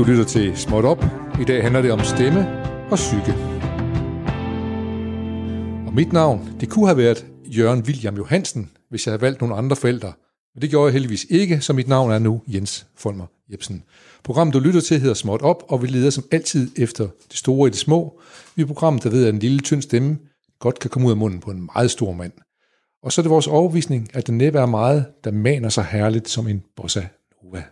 [0.00, 1.04] Du lytter til Småt Op.
[1.40, 2.48] I dag handler det om stemme
[2.90, 3.34] og psyke.
[5.86, 9.54] Og mit navn, det kunne have været Jørgen William Johansen, hvis jeg havde valgt nogle
[9.54, 10.12] andre forældre.
[10.54, 13.82] Men det gjorde jeg heldigvis ikke, så mit navn er nu Jens Folmer Jebsen.
[14.24, 17.68] Programmet, du lytter til, hedder Småt Op, og vi leder som altid efter det store
[17.68, 18.20] i det små.
[18.56, 20.18] Vi er programmet, der ved, at en lille tynd stemme
[20.58, 22.32] godt kan komme ud af munden på en meget stor mand.
[23.02, 26.28] Og så er det vores overbevisning, at det næppe er meget, der maner sig herligt
[26.28, 27.02] som en bossa
[27.42, 27.62] nova.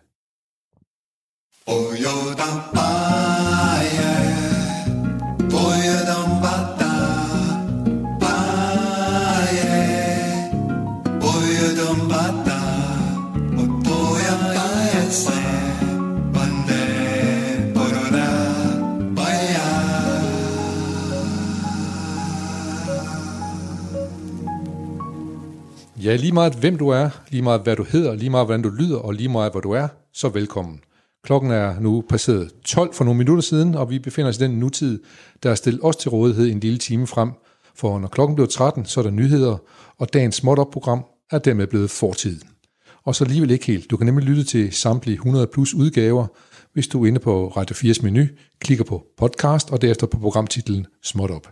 [26.08, 28.68] Ja, lige meget hvem du er, lige meget hvad du hedder, lige meget hvordan du
[28.68, 30.80] lyder, og lige meget hvor du er, så velkommen.
[31.24, 34.50] Klokken er nu passeret 12 for nogle minutter siden, og vi befinder os i den
[34.50, 35.02] nutid,
[35.42, 37.30] der er stillet os til rådighed en lille time frem.
[37.74, 39.56] For når klokken bliver 13, så er der nyheder,
[39.98, 42.40] og dagens småt op program er dermed blevet fortid.
[43.04, 43.90] Og så alligevel ikke helt.
[43.90, 46.26] Du kan nemlig lytte til samtlige 100 plus udgaver,
[46.72, 48.24] hvis du er inde på Radio 4's menu,
[48.60, 51.48] klikker på podcast og derefter på programtitlen Småt op.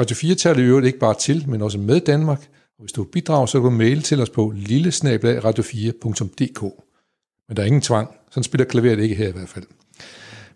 [0.00, 2.46] Radio 4 tager det i øvrigt ikke bare til, men også med Danmark–
[2.80, 6.64] og hvis du bidrager, så kan du mail til os på lillesnablagradio4.dk.
[7.50, 8.08] Men der er ingen tvang.
[8.30, 9.64] Sådan spiller klaveret ikke her i hvert fald.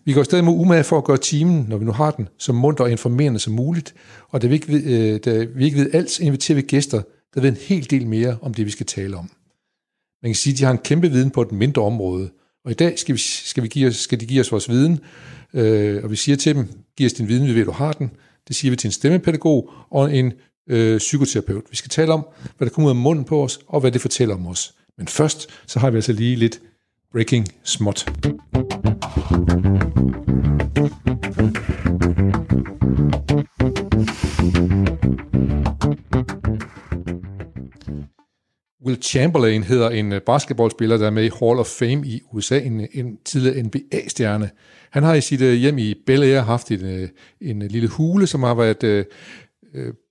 [0.04, 2.52] Vi går stadig med umage for at gøre timen, når vi nu har den, så
[2.52, 3.94] mundt og informerende som muligt.
[4.28, 7.02] Og da vi ikke ved, øh, da vi ikke ved alt, så inviterer vi gæster,
[7.34, 9.30] der ved en hel del mere om det, vi skal tale om.
[10.22, 12.30] Man kan sige, at de har en kæmpe viden på et mindre område.
[12.64, 15.00] Og i dag skal, vi, skal, vi give os, skal de give os vores viden,
[15.54, 17.92] øh, og vi siger til dem, giv os din viden, vi ved, at du har
[17.92, 18.10] den.
[18.48, 20.32] Det siger vi til en stemmepædagog og en
[20.68, 21.64] øh, psykoterapeut.
[21.70, 22.26] Vi skal tale om,
[22.58, 24.74] hvad der kommer ud af munden på os, og hvad det fortæller om os.
[24.98, 26.60] Men først, så har vi altså lige lidt
[27.14, 28.12] breaking småt.
[38.86, 42.58] Will Chamberlain hedder en øh, basketballspiller, der er med i Hall of Fame i USA,
[42.58, 44.50] en, øh, en tidligere NBA-stjerne.
[44.90, 47.08] Han har i sit øh, hjem i Bel Air haft en,
[47.40, 49.04] en lille hule, som har været øh,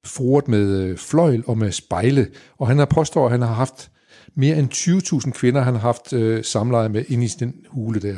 [0.06, 2.28] foret med fløjl og med spejle,
[2.58, 3.90] og han har påstået, at han har haft
[4.36, 8.16] mere end 20.000 kvinder, han har haft øh, samleje med inde i den hule der.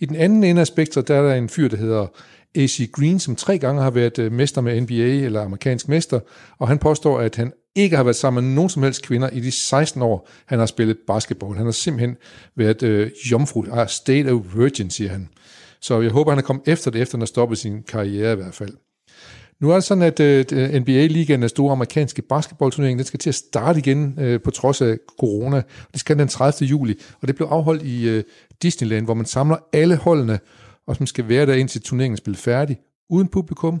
[0.00, 2.06] I den anden ende af spektret, der er der en fyr, der hedder
[2.54, 6.20] AC Green, som tre gange har været øh, mester med NBA, eller amerikansk mester,
[6.58, 9.40] og han påstår, at han ikke har været sammen med nogen som helst kvinder i
[9.40, 11.56] de 16 år, han har spillet basketball.
[11.56, 12.16] Han har simpelthen
[12.56, 15.28] været øh, jomfru, ah, state of virgin, siger han.
[15.80, 18.36] Så jeg håber, han er kommet efter det, efter han har stoppet sin karriere i
[18.36, 18.72] hvert fald.
[19.60, 23.30] Nu er det sådan, at øh, øh NBA-ligaen, den store amerikanske basketballturnering, den skal til
[23.30, 25.62] at starte igen øh, på trods af corona.
[25.92, 26.68] Det skal den 30.
[26.68, 28.24] juli, og det blev afholdt i øh,
[28.62, 30.38] Disneyland, hvor man samler alle holdene,
[30.86, 32.78] og som skal være der indtil turneringen spiller spillet færdig,
[33.10, 33.80] uden publikum,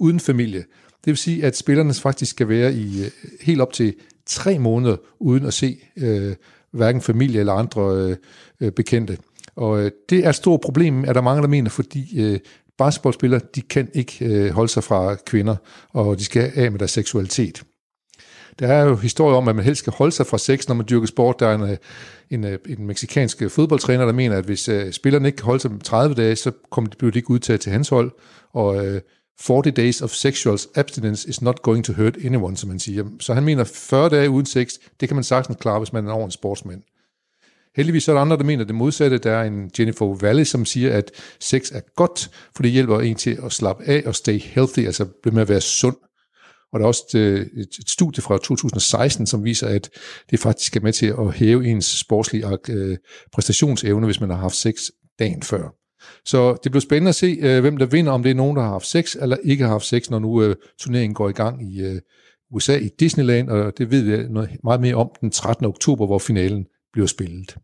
[0.00, 0.64] uden familie.
[1.04, 3.10] Det vil sige, at spillerne faktisk skal være i øh,
[3.40, 3.94] helt op til
[4.26, 6.34] tre måneder, uden at se øh,
[6.72, 8.16] hverken familie eller andre øh,
[8.60, 9.18] øh bekendte.
[9.56, 12.38] Og øh, det er et stort problem, er der mange, der mener, fordi øh,
[12.78, 15.56] basketballspillere, de kan ikke øh, holde sig fra kvinder,
[15.88, 17.64] og de skal af med deres seksualitet.
[18.58, 20.86] Der er jo historier om, at man helst skal holde sig fra sex, når man
[20.90, 21.40] dyrker sport.
[21.40, 21.76] Der er en, øh,
[22.30, 25.60] en, øh, en meksikansk øh, fodboldtræner, der mener, at hvis øh, spillerne ikke kan holde
[25.60, 28.12] sig 30 dage, så kommer de, bliver de ikke udtaget til hans hold.
[28.52, 29.00] Og øh,
[29.40, 33.04] 40 days of sexual abstinence is not going to hurt anyone, som man siger.
[33.20, 36.08] Så han mener, 40 dage uden sex, det kan man sagtens klare, hvis man er
[36.08, 36.82] en ordentlig sportsmand.
[37.76, 39.18] Heldigvis er der andre, der mener det modsatte.
[39.18, 43.14] Der er en Jennifer Valley, som siger, at sex er godt, for det hjælper en
[43.16, 45.96] til at slappe af og stay healthy, altså blive med at være sund.
[46.72, 49.90] Og der er også øh, et, et studie fra 2016, som viser, at
[50.30, 52.96] det faktisk er med til at hæve ens sportslige øh,
[53.32, 54.74] præstationsevne, hvis man har haft sex
[55.18, 55.74] dagen før.
[56.24, 58.62] Så det bliver spændende at se, øh, hvem der vinder, om det er nogen, der
[58.62, 61.72] har haft sex eller ikke har haft sex, når nu øh, turneringen går i gang
[61.72, 62.00] i øh,
[62.50, 65.66] USA i Disneyland, og det ved vi noget meget mere om den 13.
[65.66, 67.56] oktober, hvor finalen bliver spillet.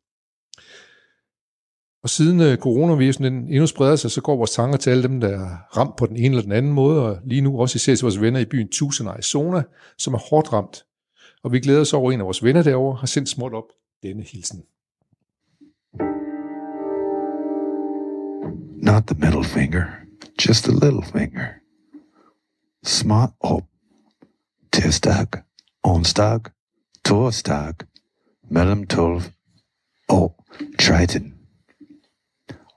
[2.02, 5.20] Og siden øh, coronavirusen den endnu spreder sig, så går vores tanker til alle dem,
[5.20, 7.94] der er ramt på den ene eller den anden måde, og lige nu også især
[7.94, 9.62] til vores venner i byen Tucson, Arizona,
[9.98, 10.84] som er hårdt ramt.
[11.42, 13.64] Og vi glæder os over, at en af vores venner derovre har sendt småt op
[14.02, 14.62] denne hilsen.
[18.82, 19.84] Not the middle finger,
[20.48, 21.46] just a little finger.
[22.84, 23.62] Smart op.
[24.72, 25.26] Tirsdag,
[25.82, 26.40] onsdag,
[27.04, 27.74] torsdag,
[28.50, 29.22] mellem 12
[30.08, 30.34] og
[30.78, 31.34] 13.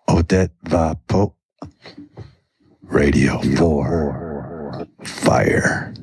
[0.07, 1.33] Og det var på
[2.93, 5.93] Radio 4 Fire.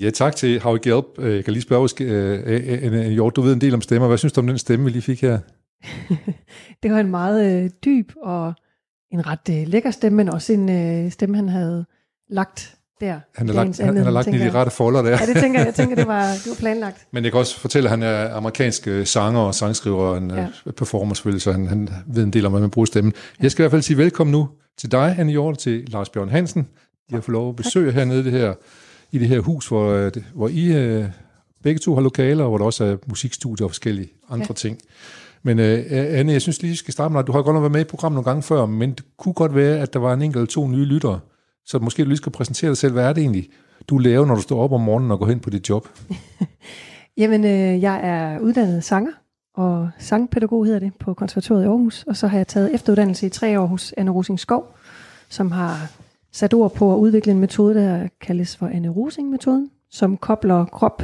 [0.00, 1.04] Ja, tak til Howie Gelb.
[1.18, 4.08] Øh, Jeg kan lige spørge, øh, øh, Hjort, du ved en del om stemmer.
[4.08, 5.38] Hvad synes du om den stemme, vi lige fik her?
[6.82, 8.54] Det var en meget øh, dyb og
[9.12, 11.86] en ret øh, lækker stemme, men også en øh, stemme, han havde
[12.28, 13.20] lagt der.
[13.36, 15.10] Han har lagt, han, han har lagt den i de rette folder der.
[15.10, 15.66] Ja, det tænker jeg.
[15.66, 17.06] Jeg tænker, det var, det var planlagt.
[17.12, 20.30] Men jeg kan også fortælle, at han er amerikansk øh, sanger og sangskriver og en
[20.30, 20.46] Ja.
[20.66, 20.70] ja.
[20.76, 23.12] performer selvfølgelig, så han, han ved en del om, hvordan man bruger stemmen.
[23.42, 24.48] Jeg skal i hvert fald sige velkommen nu
[24.78, 26.62] til dig, Anne Hjort, til Lars Bjørn Hansen.
[27.10, 28.54] De har fået lov at besøge hernede det her,
[29.12, 31.04] i det her hus, hvor, øh, hvor I øh,
[31.62, 34.54] begge to har lokaler, og hvor der også er musikstudier og forskellige andre ja.
[34.54, 34.78] ting.
[35.42, 37.26] Men øh, Anne, jeg synes lige, vi skal starte med dig.
[37.26, 39.54] Du har godt nok været med i programmet nogle gange før, men det kunne godt
[39.54, 41.20] være, at der var en enkelt eller to nye lyttere.
[41.70, 42.92] Så måske du lige skal præsentere dig selv.
[42.92, 43.48] Hvad er det egentlig,
[43.88, 45.88] du laver, når du står op om morgenen og går hen på dit job?
[47.20, 49.12] Jamen, øh, jeg er uddannet sanger,
[49.54, 52.04] og sangpædagog hedder det på konservatoriet i Aarhus.
[52.06, 54.76] Og så har jeg taget efteruddannelse i tre år hos Anne Rosing Skov,
[55.28, 55.92] som har
[56.32, 61.02] sat ord på at udvikle en metode, der kaldes for Anne Rosing-metoden, som kobler krop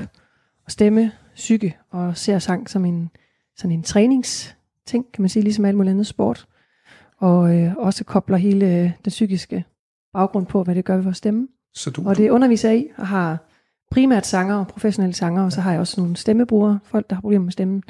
[0.64, 3.10] og stemme, psyke og ser sang som en,
[3.56, 6.46] sådan en træningsting, kan man sige, ligesom alt muligt andet sport.
[7.18, 9.64] Og øh, også kobler hele øh, den psykiske
[10.16, 11.48] baggrund på, hvad det gør ved vores stemme.
[11.74, 13.38] Så du, Og det underviser jeg i, og har
[13.90, 17.20] primært sanger og professionelle sanger, og så har jeg også nogle stemmebrugere, folk, der har
[17.20, 17.82] problemer med stemmen.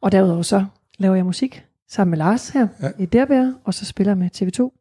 [0.00, 0.64] Og derudover så
[0.98, 2.90] laver jeg musik sammen med Lars her Ja.
[2.98, 4.72] i Derbær, og så spiller med TV2 og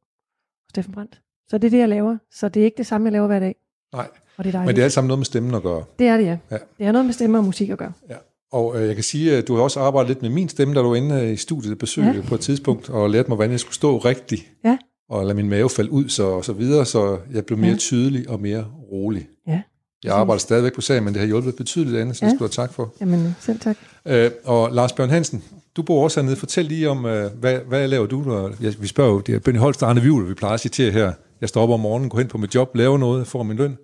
[0.70, 1.22] Steffen Brandt.
[1.48, 2.18] Så det er det, jeg laver.
[2.32, 3.56] Så det er ikke det samme, jeg laver hver dag.
[3.94, 4.08] Nej,
[4.38, 5.84] Og det er men det er alt sammen noget med stemmen at gøre.
[6.00, 6.38] det er det, ja.
[6.52, 6.58] Ja.
[6.78, 7.92] Det er noget med stemme og musik at gøre.
[8.10, 8.16] Ja.
[8.52, 10.80] Og øh, jeg kan sige, at du har også arbejdet lidt med min stemme, da
[10.80, 12.12] du var inde øh, i studiet og besøgte.
[12.12, 12.22] Ja.
[12.28, 14.78] på et tidspunkt, og lærte mig, hvordan jeg skulle stå rigtigt, Ja.
[15.10, 17.78] Og lade min mave falde ud, så, og så videre, så jeg blev mere Ja.
[17.78, 19.28] tydelig og mere rolig.
[19.48, 19.62] Ja,
[20.04, 22.36] Jeg arbejder stadigvæk på sagen, men det har hjulpet betydeligt andet, så det Ja.
[22.36, 22.94] skal du have tak for.
[23.02, 23.78] Jamen, selv tak.
[24.06, 25.44] Øh, og Lars Bjørn Hansen,
[25.76, 26.36] du bor også hernede.
[26.36, 28.32] Fortæl lige om, øh, hvad, hvad laver du?
[28.34, 30.60] Og jeg, vi spørger jo, det er Benny Holst og Arne Vivl, vi plejer at
[30.60, 31.14] citere her.
[31.42, 33.78] Jeg står op om morgenen, går hen på mit job, laver noget, får min løn.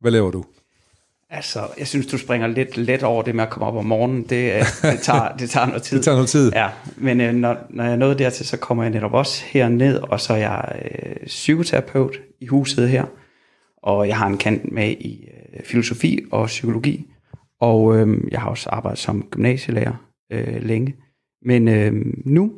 [0.00, 0.44] Hvad laver du?
[1.30, 4.22] Altså, jeg synes, du springer lidt let over det med at komme op om morgenen.
[4.22, 4.60] Det, øh,
[4.92, 5.96] det, tager, det tager noget tid.
[5.96, 6.52] Det tager noget tid.
[6.52, 9.98] Ja, men øh, når, når jeg er nået dertil, så kommer jeg netop også herned,
[9.98, 13.04] og så er jeg øh, psykoterapeut i huset her,
[13.82, 17.06] og jeg har en kant med i øh, filosofi og psykologi,
[17.60, 20.96] og øh, jeg har også arbejdet som gymnasielærer øh, længe.
[21.42, 21.92] Men øh,
[22.24, 22.52] nu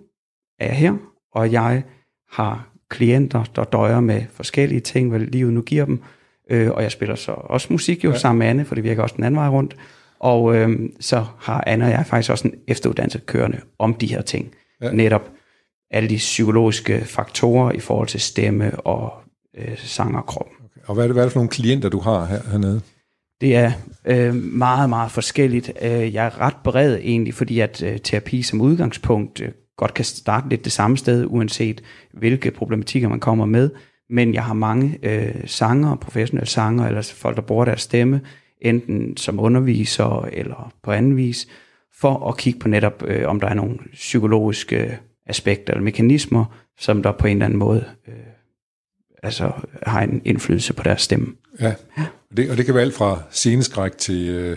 [0.58, 0.96] er jeg her,
[1.32, 1.82] og jeg
[2.31, 6.02] har klienter, der døjer med forskellige ting, hvad livet nu giver dem,
[6.50, 8.19] øh, og jeg spiller så også musik jo ja.
[8.19, 9.76] sammen med Anne, for det virker også den anden vej rundt,
[10.20, 14.23] og øh, så har Anne og jeg faktisk også en efteruddannelse kørende om de her
[14.23, 14.55] ting.
[14.82, 14.91] Ja.
[14.93, 15.31] Netop
[15.91, 19.12] alle de psykologiske faktorer i forhold til stemme og
[19.58, 20.47] øh, sang og krop.
[20.87, 22.81] Og hvad er, det, hvad er det for nogle klienter, du har her, hernede?
[23.41, 23.73] Det er
[24.05, 25.73] øh, meget, meget forskelligt.
[25.82, 30.05] Øh, jeg er ret bred egentlig, fordi at øh, terapi som udgangspunkt øh, godt kan
[30.05, 31.82] starte lidt det samme sted, uanset
[32.12, 33.70] hvilke problematikker man kommer med.
[34.10, 38.20] Men jeg har mange øh, sanger, professionelle sanger, eller folk, der bruger deres stemme,
[38.60, 41.48] enten som underviser eller på anden vis,
[42.00, 46.44] for at kigge på netop, øh, om der er nogle psykologiske aspekter eller mekanismer,
[46.78, 48.14] som der på en eller anden måde øh,
[49.22, 49.52] altså,
[49.82, 51.26] har en indflydelse på deres stemme.
[51.60, 51.74] Ja,
[52.30, 54.56] og det, og det kan være alt fra sceneskræk til, øh,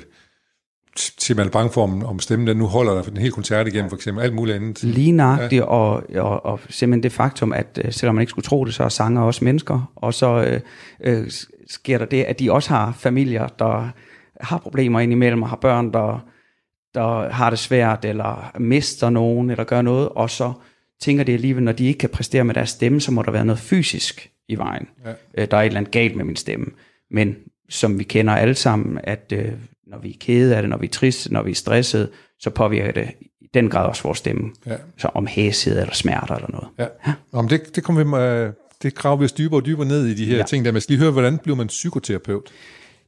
[0.95, 3.31] til man er bange for, om, om stemmen den nu holder der for den hele
[3.31, 4.83] koncert igennem, for eksempel, alt muligt andet.
[4.83, 5.65] Lige nøjagtigt, ja.
[5.65, 8.83] og, og, og simpelthen det faktum, at øh, selvom man ikke skulle tro det, så
[8.83, 10.61] er sanger også mennesker, og så øh,
[11.01, 11.31] øh,
[11.67, 13.89] sker der det, at de også har familier, der
[14.41, 16.25] har problemer indimellem, og har børn, der,
[16.93, 20.53] der har det svært, eller mister nogen, eller gør noget, og så
[21.01, 23.45] tænker de alligevel, når de ikke kan præstere med deres stemme, så må der være
[23.45, 24.87] noget fysisk i vejen.
[25.05, 25.11] Ja.
[25.37, 26.65] Øh, der er et eller andet galt med min stemme.
[27.11, 27.35] Men
[27.69, 29.51] som vi kender alle sammen, at øh,
[29.93, 32.09] når vi er kede af det, når vi er triste, når vi er stressede,
[32.39, 34.51] så påvirker det i den grad også vores stemme.
[34.65, 34.75] Ja.
[34.97, 36.67] Så om hæshed eller smerter eller noget.
[36.79, 37.13] Ja.
[37.33, 40.05] Nå, men det, det, kommer vi, øh, det graver vi os dybere og dybere ned
[40.05, 40.37] i de her ja.
[40.37, 40.43] Ja.
[40.43, 40.71] ting der.
[40.71, 42.51] Men skal lige høre, hvordan bliver man psykoterapeut?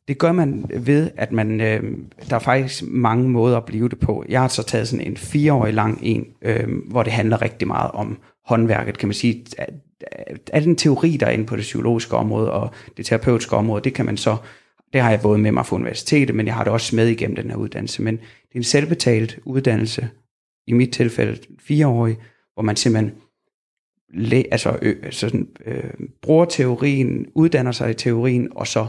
[0.07, 1.83] Det gør man ved, at man, øh,
[2.29, 4.25] der er faktisk mange måder at blive det på.
[4.29, 7.91] Jeg har så taget sådan en fireårig lang en, øh, hvor det handler rigtig meget
[7.91, 9.45] om håndværket, kan man sige.
[10.53, 13.93] Al den teori, der er inde på det psykologiske område og det terapeutiske område, det
[13.93, 14.37] kan man så,
[14.95, 17.35] det har jeg både med mig fra universitetet, men jeg har det også med igennem
[17.35, 18.01] den her uddannelse.
[18.01, 20.09] Men det er en selvbetalt uddannelse,
[20.67, 22.17] i mit tilfælde fireårig,
[22.53, 23.11] hvor man simpelthen
[24.13, 25.83] læ- altså, ø, sådan, øh,
[26.21, 28.87] bruger teorien, uddanner sig i teorien, og så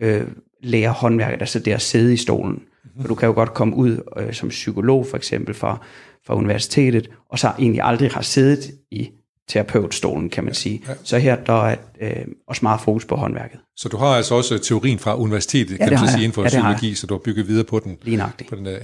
[0.00, 0.26] øh,
[0.62, 2.52] lærer håndværket, altså det at sidde i stolen.
[2.52, 3.00] Mm-hmm.
[3.00, 5.86] For du kan jo godt komme ud øh, som psykolog for eksempel fra,
[6.26, 9.10] fra universitetet, og så egentlig aldrig har siddet i
[9.48, 10.82] terapeutstolen, kan man sige.
[10.88, 10.94] Ja.
[11.04, 13.60] Så her der er øh, også meget fokus på håndværket.
[13.76, 16.42] Så du har altså også teorien fra universitetet, ja, kan man så sige, inden for
[16.42, 17.98] Ja, psykologi, så du har bygget videre på den.
[18.02, 18.50] Lige nøjagtigt.
[18.50, 18.78] På den der,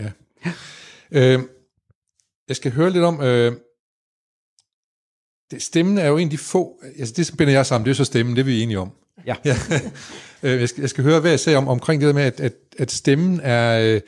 [0.45, 0.53] ja.
[1.13, 1.41] Øh,
[2.49, 3.53] jeg skal høre lidt om, øh,
[5.51, 7.91] det, stemmen er jo en af de få, altså det som binder jeg sammen, det
[7.91, 8.91] er så stemmen, det er vi enige om.
[9.27, 9.35] Ja.
[9.45, 9.57] ja.
[10.43, 12.41] Øh, jeg, skal, jeg skal høre, hvad jeg sagde om, omkring det der med, at,
[12.41, 14.01] at, at stemmen er, øh,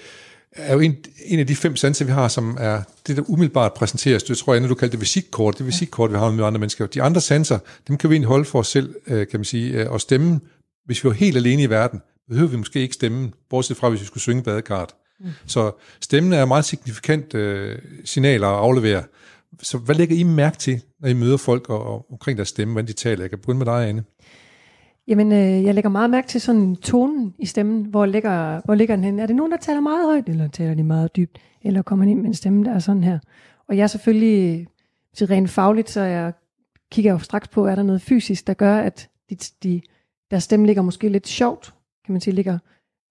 [0.57, 3.75] er jo en, en af de fem sanser, vi har, som er det, der umiddelbart
[3.75, 4.23] præsenteres.
[4.23, 5.59] Det tror jeg, du kalder det visitkort.
[5.59, 6.87] Det visitkort, vi har med andre mennesker.
[6.87, 7.59] De andre sanser,
[7.89, 9.91] dem kan vi egentlig holde for os selv, øh, kan man sige.
[9.91, 10.41] Og stemme,
[10.87, 14.01] hvis vi var helt alene i verden, behøver vi måske ikke stemme, bortset fra, hvis
[14.01, 14.93] vi skulle synge badekart.
[15.21, 15.27] Mm.
[15.47, 19.03] Så stemmen er et meget signifikant øh, signal at aflevere.
[19.63, 22.73] Så hvad lægger I mærke til, når I møder folk og, og omkring deres stemme,
[22.73, 23.23] hvordan de taler?
[23.23, 24.05] Jeg kan begynde med dig, Anne.
[25.09, 27.85] Jamen, øh, jeg lægger meget mærke til sådan tonen i stemmen.
[27.85, 29.19] Hvor ligger, hvor ligger den hen?
[29.19, 31.39] Er det nogen, der taler meget højt, eller taler de meget dybt?
[31.63, 33.19] Eller kommer man ind med en stemme, der er sådan her?
[33.69, 34.67] Og jeg er selvfølgelig, øh,
[35.17, 36.33] til rent fagligt, så jeg
[36.93, 39.81] kigger jo straks på, er der noget fysisk, der gør, at de, de,
[40.31, 42.59] deres stemme ligger måske lidt sjovt, kan man sige, ligger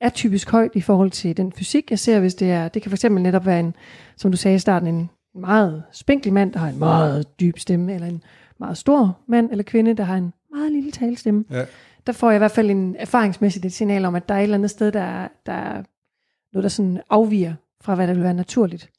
[0.01, 3.03] atypisk højt i forhold til den fysik, jeg ser, hvis det er, det kan fx
[3.03, 3.75] netop være en,
[4.17, 7.93] som du sagde i starten, en meget spinkel mand, der har en meget dyb stemme,
[7.93, 8.23] eller en
[8.59, 11.43] meget stor mand eller kvinde, der har en meget lille talestemme.
[11.51, 11.65] Ja.
[12.07, 14.43] Der får jeg i hvert fald en erfaringsmæssigt et signal om, at der er et
[14.43, 15.83] eller andet sted, der er, der er
[16.53, 18.89] noget, der sådan afviger fra, hvad der vil være naturligt.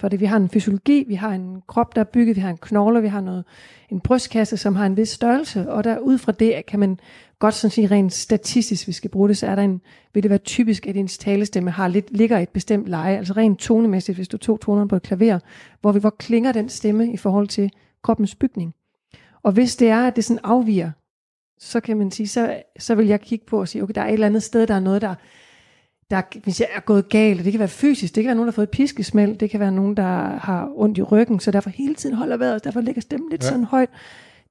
[0.00, 2.50] For det, vi har en fysiologi, vi har en krop, der er bygget, vi har
[2.50, 3.44] en knogle, vi har noget,
[3.88, 6.98] en brystkasse, som har en vis størrelse, og der ud fra det kan man
[7.38, 9.80] godt sådan sige rent statistisk, vi skal bruge det, så er der en,
[10.14, 13.58] vil det være typisk, at ens talestemme har lidt, ligger et bestemt leje, altså rent
[13.58, 15.38] tonemæssigt, hvis du tog tonerne på et klaver,
[15.80, 17.70] hvor vi hvor klinger den stemme i forhold til
[18.02, 18.74] kroppens bygning.
[19.42, 20.90] Og hvis det er, at det sådan afviger,
[21.62, 24.06] så kan man sige, så, så vil jeg kigge på og sige, okay, der er
[24.06, 25.14] et eller andet sted, der er noget, der,
[26.10, 28.52] der hvis jeg er gået galt, det kan være fysisk, det kan være nogen, der
[28.52, 31.70] har fået et piskesmæld, det kan være nogen, der har ondt i ryggen, så derfor
[31.70, 33.48] hele tiden holder vejret, derfor ligger stemmen lidt ja.
[33.48, 33.90] sådan højt.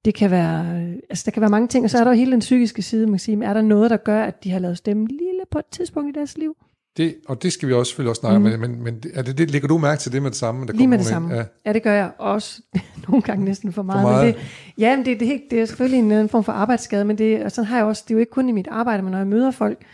[0.06, 2.32] Det kan være, altså der kan være mange ting, og så er der jo hele
[2.32, 4.78] den psykiske side, man kan sige, er der noget, der gør, at de har lavet
[4.78, 6.56] stemmen lille på et tidspunkt i deres liv?
[6.98, 8.60] Det, og det skal vi også selvfølgelig også snakke mm.
[8.60, 10.68] men, men er det, det, lægger du mærke til det med det samme?
[10.68, 11.36] Der Lige med det samme.
[11.36, 11.44] Ja.
[11.66, 12.62] ja, det gør jeg også
[13.08, 14.02] nogle gange næsten for meget.
[14.02, 14.26] For meget.
[14.26, 14.42] Men det,
[14.78, 17.44] ja, men det, det, det, det er selvfølgelig en, en form for arbejdsskade, men det,
[17.44, 19.18] og sådan har jeg også, det er jo ikke kun i mit arbejde, men når
[19.18, 19.86] jeg møder folk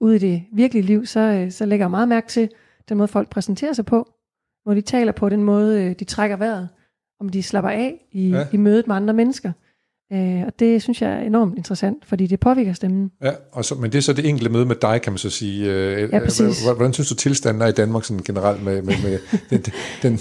[0.00, 2.48] ude i det virkelige liv, så, så lægger jeg meget mærke til
[2.88, 4.08] den måde, folk præsenterer sig på,
[4.64, 6.68] hvor de taler på, den måde, øh, de trækker vejret,
[7.20, 8.46] om de slapper af i, ja.
[8.52, 9.52] i mødet med andre mennesker.
[10.12, 13.10] Øh, og det synes jeg er enormt interessant, fordi det påvirker stemmen.
[13.22, 15.30] Ja, og så, men det er så det enkelte møde med dig, kan man så
[15.30, 15.72] sige.
[15.72, 16.64] Øh, ja, præcis.
[16.64, 19.18] Hvordan synes du tilstanden er i Danmark sådan generelt med, med, med
[19.50, 19.72] den, den,
[20.02, 20.18] den,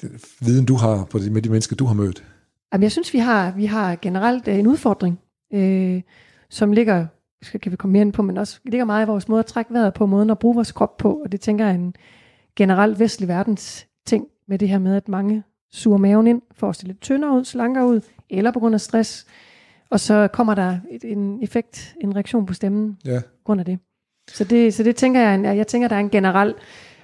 [0.00, 2.24] den viden, du har på de, med de mennesker, du har mødt?
[2.72, 5.20] Jamen, jeg synes, vi har, vi har generelt øh, en udfordring,
[5.54, 6.02] øh,
[6.50, 7.06] som ligger,
[7.42, 9.46] skal, kan vi komme mere ind på, men også ligger meget i vores måde at
[9.46, 11.94] trække vejret på, måden at bruge vores krop på, og det tænker jeg er en
[12.56, 15.42] generelt vestlig verdens ting med det her med, at mange
[15.72, 18.80] suger maven ind for at se lidt tyndere ud, slankere ud, eller på grund af
[18.80, 19.26] stress.
[19.90, 23.20] Og så kommer der et, en effekt, en reaktion på stemmen ja.
[23.20, 23.78] på grund af det.
[24.30, 26.54] Så det, så det tænker jeg, jeg tænker, der er en generel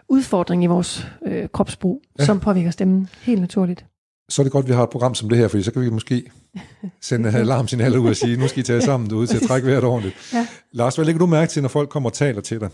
[0.08, 2.24] udfordring i vores øh, kropsbrug, ja.
[2.24, 3.86] som påvirker stemmen helt naturligt.
[4.30, 5.82] Så er det godt, at vi har et program som det her, for så kan
[5.82, 6.30] vi måske
[7.00, 9.84] sende alarmsignaler ud og sige, nu skal I tage sammen derude til at trække vejret
[9.84, 10.32] ordentligt.
[10.34, 10.46] Ja.
[10.72, 12.70] Lars, hvad lægger du mærke til, når folk kommer og taler til dig?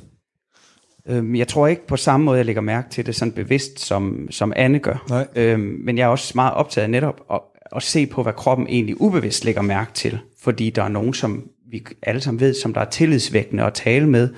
[1.09, 4.29] Øhm, jeg tror ikke på samme måde, jeg lægger mærke til det sådan bevidst, som,
[4.31, 5.05] som Anne gør.
[5.09, 5.27] Nej.
[5.37, 7.41] Øhm, men jeg er også meget optaget netop at,
[7.77, 10.19] at se på, hvad kroppen egentlig ubevidst lægger mærke til.
[10.41, 14.09] Fordi der er nogen, som vi alle sammen ved, som der er tillidsvækkende at tale
[14.09, 14.29] med.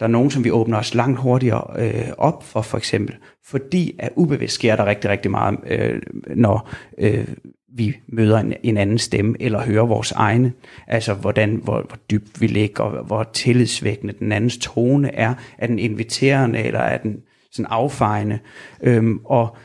[0.00, 3.16] Der er nogen, som vi åbner os langt hurtigere øh, op for, for eksempel.
[3.46, 6.02] Fordi at ubevidst sker der rigtig, rigtig meget, øh,
[6.36, 7.28] når øh,
[7.76, 10.52] vi møder en, en anden stemme, eller hører vores egne.
[10.86, 15.34] Altså, hvordan, hvor, hvor dybt vi ligger, og hvor tillidsvækkende den andens tone er.
[15.58, 18.38] Er den inviterende, eller er den sådan affejende?
[18.82, 19.56] Øhm, og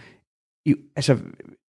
[0.65, 1.17] i, altså,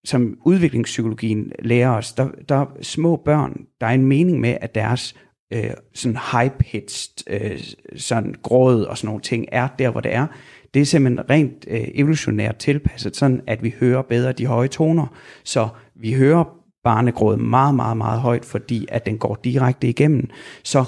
[0.05, 4.75] som udviklingspsykologien lærer os, der, der er små børn, der er en mening med, at
[4.75, 5.15] deres
[5.53, 7.59] øh, sådan high-pitched, øh,
[7.95, 10.27] sådan gråd og sådan nogle ting, er der, hvor det er.
[10.73, 15.07] Det er simpelthen rent øh, evolutionært tilpasset, sådan at vi hører bedre de høje toner.
[15.43, 15.67] Så
[16.01, 16.43] vi hører
[16.83, 20.29] barnegråd meget, meget, meget højt, fordi at den går direkte igennem.
[20.63, 20.85] Så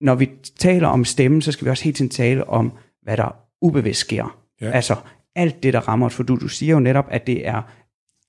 [0.00, 2.72] når vi taler om stemmen, så skal vi også hele tiden tale om,
[3.02, 4.38] hvad der ubevidst sker.
[4.60, 4.70] Ja.
[4.70, 4.96] Altså
[5.34, 7.62] alt det, der rammer os, for du, du siger jo netop, at det er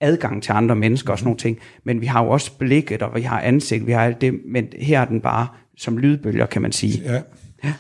[0.02, 3.16] adgang til andre mennesker og sådan nogle ting, men vi har jo også blikket, og
[3.16, 5.48] vi har ansigt, vi har alt det, men her er den bare
[5.78, 7.02] som lydbølger, kan man sige.
[7.04, 7.22] Ja.
[7.64, 7.74] ja.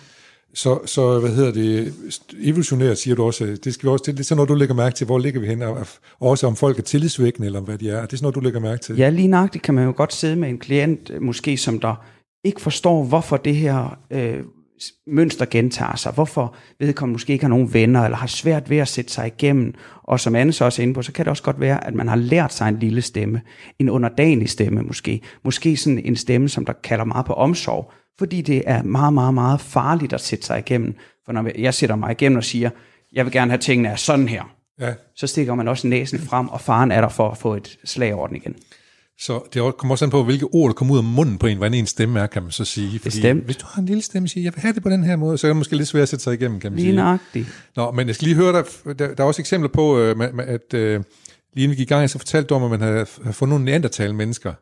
[0.53, 1.93] Så, så hvad hedder det,
[2.41, 4.75] evolutionært siger du også, det skal vi også til, det er sådan noget, du lægger
[4.75, 5.77] mærke til, hvor ligger vi hen, og
[6.19, 8.59] også om folk er tillidsvækkende, eller hvad de er, det er sådan noget, du lægger
[8.59, 8.97] mærke til?
[8.97, 12.05] Ja, lige nøjagtigt kan man jo godt sidde med en klient, øh, måske som der
[12.43, 14.39] ikke forstår, hvorfor det her øh,
[15.07, 18.87] mønster gentager sig, hvorfor vedkommende måske ikke har nogen venner, eller har svært ved at
[18.87, 19.73] sætte sig igennem,
[20.03, 21.93] og som Anne så også er inde på, så kan det også godt være, at
[21.93, 23.41] man har lært sig en lille stemme,
[23.79, 28.41] en underdanig stemme måske, måske sådan en stemme, som der kalder meget på omsorg, fordi
[28.41, 30.95] det er meget, meget, meget farligt at sætte sig igennem.
[31.25, 32.69] For når jeg sætter mig igennem og siger,
[33.13, 34.43] jeg vil gerne have tingene er sådan her,
[34.79, 34.93] ja.
[35.15, 38.13] så stikker man også næsen frem, og faren er der for at få et slag
[38.13, 38.55] over den igen.
[39.19, 41.57] Så det kommer også an på, hvilke ord, der kommer ud af munden på en,
[41.57, 42.87] hvordan en stemme er, kan man så sige.
[42.99, 43.43] Fordi Bestemt.
[43.45, 45.37] hvis du har en lille stemme, siger, jeg vil have det på den her måde,
[45.37, 46.95] så er det måske lidt svært at sætte sig igennem, kan man Lige sige.
[46.95, 47.47] nøjagtigt.
[47.75, 48.65] Nå, men jeg skal lige høre dig,
[48.99, 51.03] der, der er også eksempler på, øh, at øh,
[51.53, 53.65] lige inden vi gik i gang, så fortalte du om, at man havde fundet nogle
[53.65, 54.53] neandertal mennesker,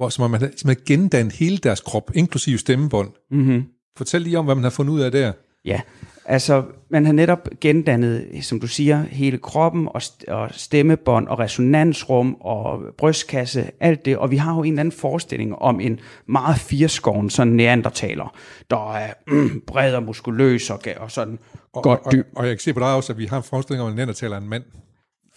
[0.00, 3.10] hvor som om man som havde gendannet hele deres krop, inklusive stemmebånd.
[3.30, 3.64] Mm-hmm.
[3.96, 5.32] Fortæl lige om, hvad man har fundet ud af der.
[5.64, 5.80] Ja,
[6.24, 12.36] altså man har netop gendannet, som du siger, hele kroppen og, og stemmebånd og resonansrum
[12.40, 14.16] og brystkasse, alt det.
[14.16, 18.36] Og vi har jo en eller anden forestilling om en meget firskoven sådan neandertaler,
[18.70, 21.38] der er mm, bred og muskuløs og, og sådan
[21.72, 22.26] Og, godt og, dyb.
[22.34, 23.92] og, og jeg kan se på dig også, at vi har en forestilling om, at
[23.92, 24.64] en neandertaler er en mand.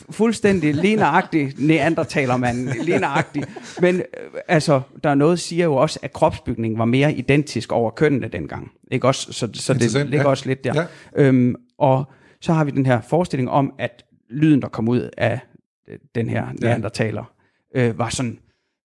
[0.10, 3.44] Fuldstændig lige nøjagtig neandertalermand, lige nøjagtig.
[3.82, 4.04] Men øh,
[4.48, 8.72] altså, der er noget, siger jo også, at kropsbygningen var mere identisk over kønnene dengang.
[8.92, 9.34] Ikke også?
[9.34, 10.30] Så, så det ligger ja.
[10.30, 10.74] også lidt der.
[10.76, 10.86] Ja.
[11.16, 15.40] Øhm, og så har vi den her forestilling om, at lyden, der kom ud af
[15.88, 17.24] øh, den her neandertaler,
[17.76, 18.40] øh, var sådan,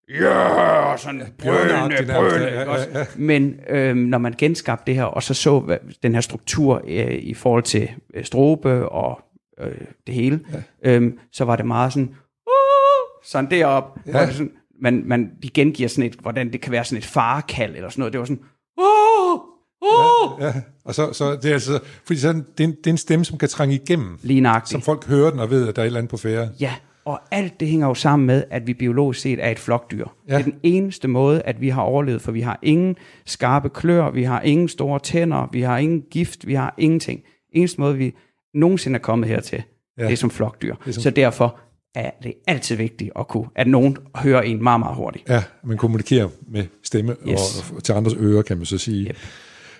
[0.09, 3.05] ja, sådan brølende, brølende, ja, ja, ja.
[3.15, 7.11] Men øhm, når man genskabte det her, og så så hvad, den her struktur øh,
[7.11, 9.21] i forhold til øh, strobe og
[9.59, 9.75] øh,
[10.07, 10.39] det hele,
[10.83, 10.91] ja.
[10.91, 12.09] øhm, så var det meget sådan,
[12.47, 14.25] uh, sådan derop, ja.
[14.25, 14.51] det sådan,
[14.81, 18.01] man, man, de gengiver sådan et, hvordan det kan være sådan et farekald eller sådan
[18.01, 18.13] noget.
[18.13, 18.43] Det var sådan,
[18.77, 19.39] uh,
[19.81, 20.53] uh, Ja,
[20.85, 23.25] og så, så det er altså, fordi sådan, det, er en, det er en stemme,
[23.25, 24.71] som kan trænge igennem, lige nøjagtigt.
[24.71, 26.49] som folk hører den og ved, at der er et eller andet på færre.
[26.59, 26.73] Ja,
[27.05, 30.05] og alt det hænger jo sammen med, at vi biologisk set er et flokdyr.
[30.27, 30.33] Ja.
[30.33, 30.37] Ja.
[30.37, 34.11] Det er den eneste måde, at vi har overlevet, for vi har ingen skarpe klør,
[34.11, 37.21] vi har ingen store tænder, vi har ingen gift, vi har ingenting.
[37.53, 38.15] Eneste måde, vi
[38.53, 39.63] nogensinde er kommet hertil,
[39.97, 40.03] ja.
[40.03, 40.75] det er som flokdyr.
[40.83, 41.03] som- som...
[41.03, 41.59] Så derfor
[41.95, 45.29] er det altid vigtigt at kunne, at nogen hører en meget, meget hurtigt.
[45.29, 47.69] Ja, man kommunikerer med stemme yes.
[47.71, 49.07] Og, og til andres ører, kan man så sige.
[49.07, 49.17] Yep.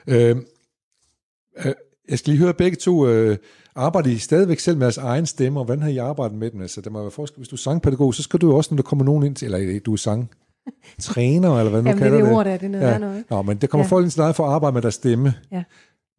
[0.07, 0.35] Øh,
[1.65, 1.73] øh,
[2.09, 3.37] jeg skal lige høre begge to, øh,
[3.75, 6.61] arbejder I stadigvæk selv med jeres egen stemme, og hvordan har I arbejdet med den?
[6.61, 7.37] Altså, der må være forskel.
[7.39, 9.45] Hvis du er sangpædagog, så skal du jo også, når der kommer nogen ind til,
[9.45, 10.29] eller øh, du er sang
[10.99, 12.35] træner, eller hvad nu Jamen, det er kalder det det.
[12.37, 12.57] ord, der er.
[12.57, 13.23] Det er noget værd noget.
[13.29, 13.87] Nå, men der kommer ja.
[13.87, 13.91] Ja.
[13.91, 15.33] folk ind til dig for at arbejde med deres stemme.
[15.51, 15.63] Ja.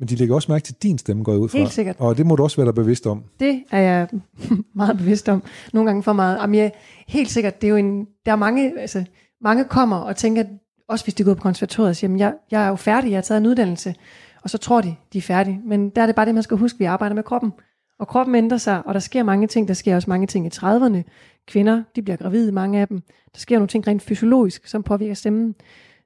[0.00, 1.58] Men de lægger også mærke til din stemme, går ud fra.
[1.58, 1.96] Helt sikkert.
[1.98, 3.24] Og det må du også være dig bevidst om.
[3.40, 4.08] Det er jeg
[4.74, 5.42] meget bevidst om.
[5.72, 6.38] Nogle gange for meget.
[6.40, 6.72] Jamen, jeg,
[7.08, 9.04] helt sikkert, det er jo en, der er mange, altså,
[9.40, 10.44] mange kommer og tænker,
[10.88, 13.22] også hvis de går på konservatoriet, siger, jamen, jeg, jeg er jo færdig, jeg har
[13.22, 13.94] taget en uddannelse,
[14.42, 15.60] og så tror de, de er færdige.
[15.64, 17.52] Men der er det bare det, man skal huske, vi arbejder med kroppen.
[17.98, 19.68] Og kroppen ændrer sig, og der sker mange ting.
[19.68, 21.02] Der sker også mange ting i 30'erne.
[21.46, 23.00] Kvinder, de bliver gravide, mange af dem.
[23.34, 25.54] Der sker nogle ting rent fysiologisk, som påvirker stemmen.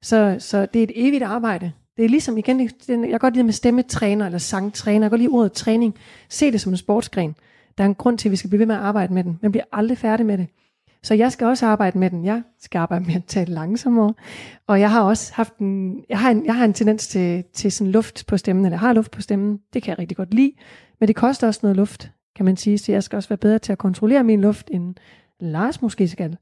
[0.03, 1.73] Så, så det er et evigt arbejde.
[1.97, 5.05] Det er ligesom, igen, det, jeg kan godt lide med stemmetræner eller sangtræner.
[5.05, 5.95] Jeg kan godt lide ordet træning.
[6.29, 7.37] Se det som en sportsgren.
[7.79, 9.39] Der er en grund til, at vi skal blive ved med at arbejde med den.
[9.43, 10.47] Man bliver aldrig færdig med det.
[11.03, 12.25] Så jeg skal også arbejde med den.
[12.25, 14.15] Jeg skal arbejde med at tale langsommere.
[14.67, 17.73] Og jeg har også haft en, jeg har en, jeg har en tendens til, til
[17.73, 19.61] sådan luft på stemmen, eller jeg har luft på stemmen.
[19.73, 20.53] Det kan jeg rigtig godt lide.
[21.01, 22.79] Men det koster også noget luft, kan man sige.
[22.79, 24.95] Så jeg skal også være bedre til at kontrollere min luft, end
[25.41, 26.37] Lars måske skal.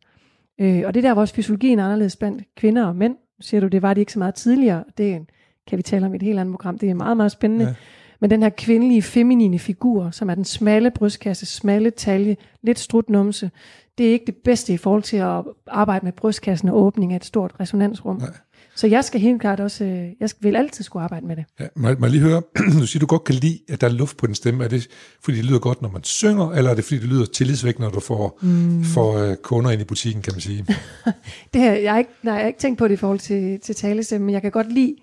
[0.61, 3.13] Øh, og det er der, vores også fysiologien er anderledes blandt kvinder og mænd.
[3.13, 4.85] Nu siger du, det var det ikke så meget tidligere.
[4.99, 5.21] Det er
[5.69, 6.79] kan vi tale om i et helt andet program.
[6.79, 7.65] Det er meget, meget spændende.
[7.65, 7.75] Ja.
[8.21, 13.51] Men den her kvindelige, feminine figur, som er den smalle brystkasse, smalle talje, lidt strutnumse,
[13.99, 17.17] det er ikke det bedste i forhold til at arbejde med brystkassen og åbning af
[17.17, 18.17] et stort resonansrum.
[18.17, 18.31] Nej.
[18.75, 21.45] Så jeg skal helt klart også, øh, jeg vil altid skulle arbejde med det.
[21.61, 22.43] Ja, må, må jeg lige høre,
[22.81, 24.65] du siger, du godt kan lide, at der er luft på din stemme.
[24.65, 24.89] Er det,
[25.25, 27.93] fordi det lyder godt, når man synger, eller er det, fordi det lyder tillidsvækkende, når
[27.93, 28.85] du får, mm.
[28.85, 30.67] får øh, kunder ind i butikken, kan man sige?
[31.53, 33.61] Det her, jeg har ikke, nej, jeg har ikke tænkt på det i forhold til,
[33.61, 34.95] til talestemme, men jeg kan godt lide,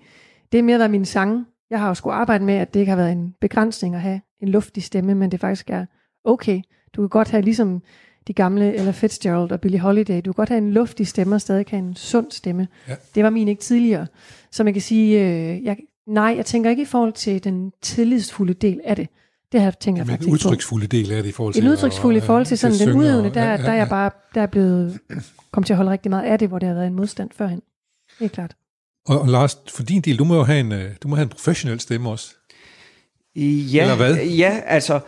[0.52, 1.44] det er mere været min sange.
[1.70, 4.20] Jeg har jo skulle arbejde med, at det ikke har været en begrænsning at have
[4.42, 5.86] en luftig stemme, men det faktisk er
[6.24, 6.60] okay.
[6.96, 7.82] Du kan godt have ligesom
[8.26, 11.40] de gamle Ella Fitzgerald og Billie Holiday, du kan godt have en luftig stemme og
[11.40, 12.68] stadig have en sund stemme.
[12.88, 12.94] Ja.
[13.14, 14.06] Det var min ikke tidligere.
[14.50, 18.54] Så man kan sige, øh, jeg, nej, jeg tænker ikke i forhold til den tillidsfulde
[18.54, 19.08] del af det.
[19.52, 20.34] Det her tænker jeg Men faktisk en på.
[20.34, 21.64] udtryksfulde del af det i forhold til...
[21.64, 24.40] En udtryksfuld i forhold til sådan den udøvende, der, ja, der er jeg bare der
[24.40, 25.00] er blevet
[25.50, 27.62] kommet til at holde rigtig meget af det, hvor det har været en modstand førhen.
[28.18, 28.56] Det er klart.
[29.10, 31.22] Og, og Lars, for din del, du må jo have en, øh, du må have
[31.22, 32.34] en professionel stemme også.
[33.36, 34.16] Ja, Eller hvad?
[34.16, 35.00] Ja, altså,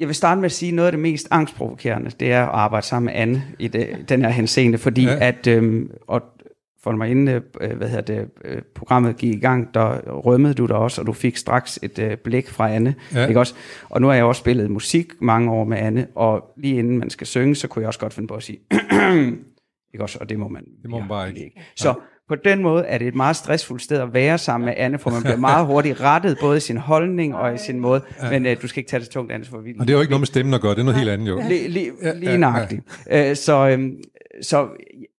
[0.00, 2.86] jeg vil starte med at sige, noget af det mest angstprovokerende, det er at arbejde
[2.86, 5.28] sammen med Anne i det, den her henseende, fordi Ja.
[5.28, 6.22] at, øhm, og
[6.82, 7.42] for mig inden øh,
[7.76, 11.12] hvad hedder det, øh, programmet gik i gang, der rømmede du der også, og du
[11.12, 12.94] fik straks et øh, blik fra Anne.
[13.14, 13.26] Ja.
[13.26, 13.54] Ikke også?
[13.88, 17.10] Og nu har jeg også spillet musik mange år med Anne, og lige inden man
[17.10, 18.58] skal synge, så kunne jeg også godt finde på at sige,
[19.94, 20.18] ikke også?
[20.20, 21.62] Og det må man, Det må man bare ikke.
[21.76, 21.94] Så
[22.30, 25.10] på den måde er det et meget stressfuldt sted at være sammen med Anne, for
[25.10, 28.00] man bliver meget hurtigt rettet, både i sin holdning og i sin måde.
[28.30, 30.00] Men øh, du skal ikke tage det tungt, Anne, for vi Og det er jo
[30.00, 31.42] ikke noget med stemmen at gøre, det er noget helt andet jo.
[31.48, 32.82] Lige, lige, Ja, lige ja, nøjagtigt.
[33.10, 33.96] Øh, Så, øhm,
[34.42, 34.68] så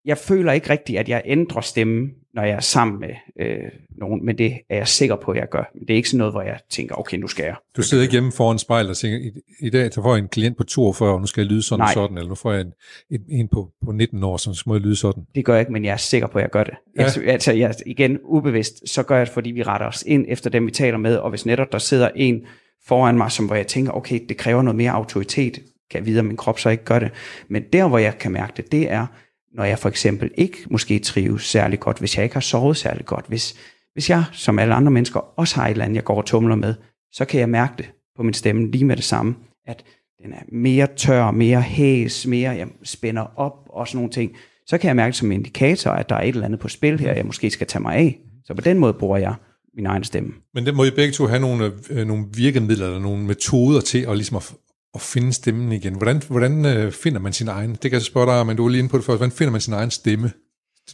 [0.05, 4.25] jeg føler ikke rigtigt, at jeg ændrer stemme når jeg er sammen med øh, nogen,
[4.25, 5.63] men det er jeg sikker på, at jeg gør.
[5.73, 7.55] Men det er ikke sådan noget, hvor jeg tænker, okay, nu skal jeg.
[7.77, 10.27] Du sidder ikke hjemme foran spejl og tænker, i, i dag så får jeg en
[10.27, 11.93] klient på 42, og nu skal jeg lyde sådan Nej.
[11.93, 12.73] sådan, eller nu får jeg en,
[13.11, 15.23] en, en på, på 19 år, så må jeg lyde sådan.
[15.35, 16.73] Det gør jeg ikke, men jeg er sikker på, at jeg gør det.
[16.97, 17.09] Ja.
[17.21, 17.31] Ja.
[17.31, 20.65] Altså, jeg, igen, ubevidst, så gør jeg det, fordi vi retter os ind efter dem,
[20.65, 22.41] vi taler med, og hvis netop der sidder en
[22.87, 25.59] foran mig, som hvor jeg tænker, okay, det kræver noget mere autoritet,
[25.91, 27.11] kan jeg vide, at min krop så ikke gør det.
[27.47, 29.05] Men der, hvor jeg kan mærke det, det er,
[29.53, 33.05] når jeg for eksempel ikke måske trives særlig godt, hvis jeg ikke har sovet særlig
[33.05, 33.55] godt, hvis,
[33.93, 36.55] hvis jeg, som alle andre mennesker, også har et eller andet, jeg går og tumler
[36.55, 36.73] med,
[37.11, 39.35] så kan jeg mærke det på min stemme lige med det samme,
[39.67, 39.83] at
[40.23, 44.31] den er mere tør, mere hæs, mere jeg spænder op og sådan nogle ting.
[44.67, 46.67] Så kan jeg mærke det som en indikator, at der er et eller andet på
[46.67, 48.19] spil her, jeg måske skal tage mig af.
[48.45, 49.35] Så på den måde bruger jeg
[49.75, 50.33] min egen stemme.
[50.53, 54.05] Men det må I begge to have nogle, øh, nogle virkemidler, eller nogle metoder til
[54.09, 54.53] at, ligesom at,
[54.95, 55.95] at finde stemmen igen.
[55.95, 57.71] Hvordan, hvordan øh, finder man sin egen?
[57.71, 59.17] Det kan jeg spørge dig, men du er lige inde på det først.
[59.17, 60.31] Hvordan finder man sin egen stemme?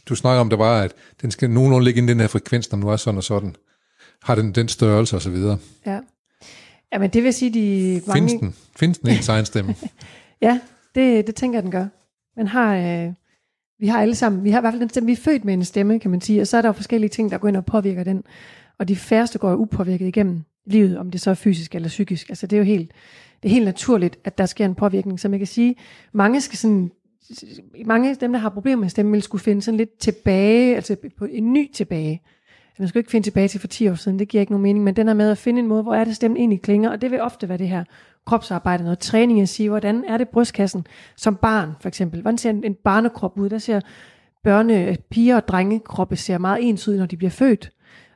[0.08, 2.72] Du snakker om, det var, at den skal nogenlunde ligge inde i den her frekvens,
[2.72, 3.56] når nu er sådan og sådan.
[4.22, 5.58] Har den den størrelse og så videre.
[5.86, 6.00] Ja.
[6.92, 8.28] Jamen, det vil sige, de mange...
[8.28, 8.54] Findes den?
[8.76, 9.74] Findes den ens egen stemme?
[10.40, 10.60] Ja,
[10.94, 11.86] det, det tænker jeg, den gør.
[12.36, 13.12] Man har, øh,
[13.80, 15.54] vi har alle sammen, vi har i hvert fald den stemme, vi er født med
[15.54, 17.56] en stemme, kan man sige, og så er der jo forskellige ting, der går ind
[17.56, 18.24] og påvirker den.
[18.78, 22.28] Og de færreste går jo upåvirket igennem livet, om det så er fysisk eller psykisk.
[22.28, 22.90] Altså det er jo helt,
[23.42, 25.20] det er helt naturligt, at der sker en påvirkning.
[25.20, 25.76] Så man kan sige,
[26.12, 26.90] mange skal sådan,
[27.86, 30.96] mange af dem, der har problemer med stemme, vil skulle finde sådan lidt tilbage, altså
[31.18, 32.22] på en ny tilbage.
[32.78, 34.62] Man skal jo ikke finde tilbage til for 10 år siden, det giver ikke nogen
[34.62, 36.90] mening, men den er med at finde en måde, hvor er det stemmen egentlig klinger,
[36.90, 37.84] og det vil ofte være det her
[38.26, 42.50] kropsarbejde, noget træning at sige, hvordan er det brystkassen som barn for eksempel, hvordan ser
[42.50, 43.80] en, en barnekrop ud, der ser
[44.44, 47.70] børne, piger og drengekroppe ser meget ens ud, når de bliver født.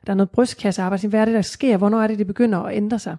[0.05, 2.77] Der er noget brystkassearbejde, hvad er det, der sker, hvornår er det, det begynder at
[2.77, 3.17] ændre sig.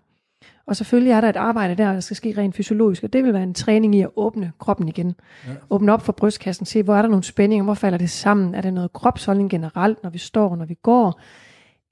[0.67, 3.33] Og selvfølgelig er der et arbejde der, der skal ske rent fysiologisk, og det vil
[3.33, 5.15] være en træning i at åbne kroppen igen.
[5.47, 5.53] Ja.
[5.71, 8.61] Åbne op for brystkassen, se, hvor er der nogle spændinger, hvor falder det sammen, er
[8.61, 11.21] det noget kropsholdning generelt, når vi står, når vi går.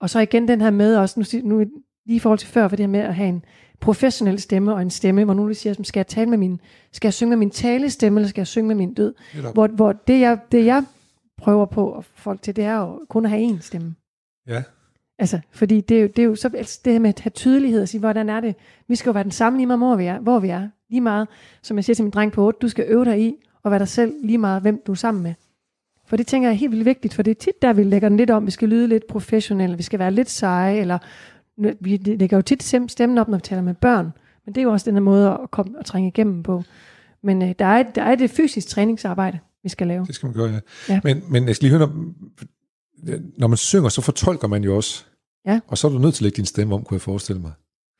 [0.00, 1.58] Og så igen den her med også, nu, nu
[2.06, 3.44] lige i forhold til før, for det her med at have en
[3.80, 6.60] professionel stemme og en stemme, hvor nogen siger, skal jeg tale med min,
[6.92, 9.14] skal jeg synge med min talestemme, eller skal jeg synge med min død?
[9.34, 9.54] Netop.
[9.54, 10.84] Hvor, hvor det, jeg, det jeg
[11.38, 13.94] prøver på at få folk til, det er jo kun at have én stemme.
[14.48, 14.62] Ja.
[15.22, 17.30] Altså, fordi det er jo, det er jo så, altså det her med at have
[17.30, 18.54] tydelighed og sige, hvordan er det?
[18.88, 20.18] Vi skal jo være den samme lige meget, hvor vi er.
[20.18, 20.68] Hvor vi er.
[20.90, 21.28] Lige meget,
[21.62, 23.78] som jeg siger til min dreng på 8, du skal øve dig i at være
[23.78, 25.34] dig selv lige meget, hvem du er sammen med.
[26.06, 28.08] For det tænker jeg er helt vildt vigtigt, for det er tit der, vi lægger
[28.08, 30.98] den lidt om, vi skal lyde lidt professionelle, vi skal være lidt seje, eller
[31.80, 34.12] vi lægger jo tit stem- stemmen op, når vi taler med børn.
[34.46, 36.62] Men det er jo også den her måde at komme og trænge igennem på.
[37.22, 40.06] Men øh, der, er, der er det fysisk træningsarbejde, vi skal lave.
[40.06, 40.60] Det skal man gøre, ja.
[40.88, 41.00] Ja.
[41.04, 45.04] Men, men jeg skal lige høre, når, når man synger, så fortolker man jo også.
[45.46, 45.60] Ja.
[45.66, 47.52] Og så er du nødt til at lægge din stemme om, kunne jeg forestille mig.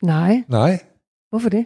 [0.03, 0.83] Nej, Nej,
[1.29, 1.65] hvorfor det?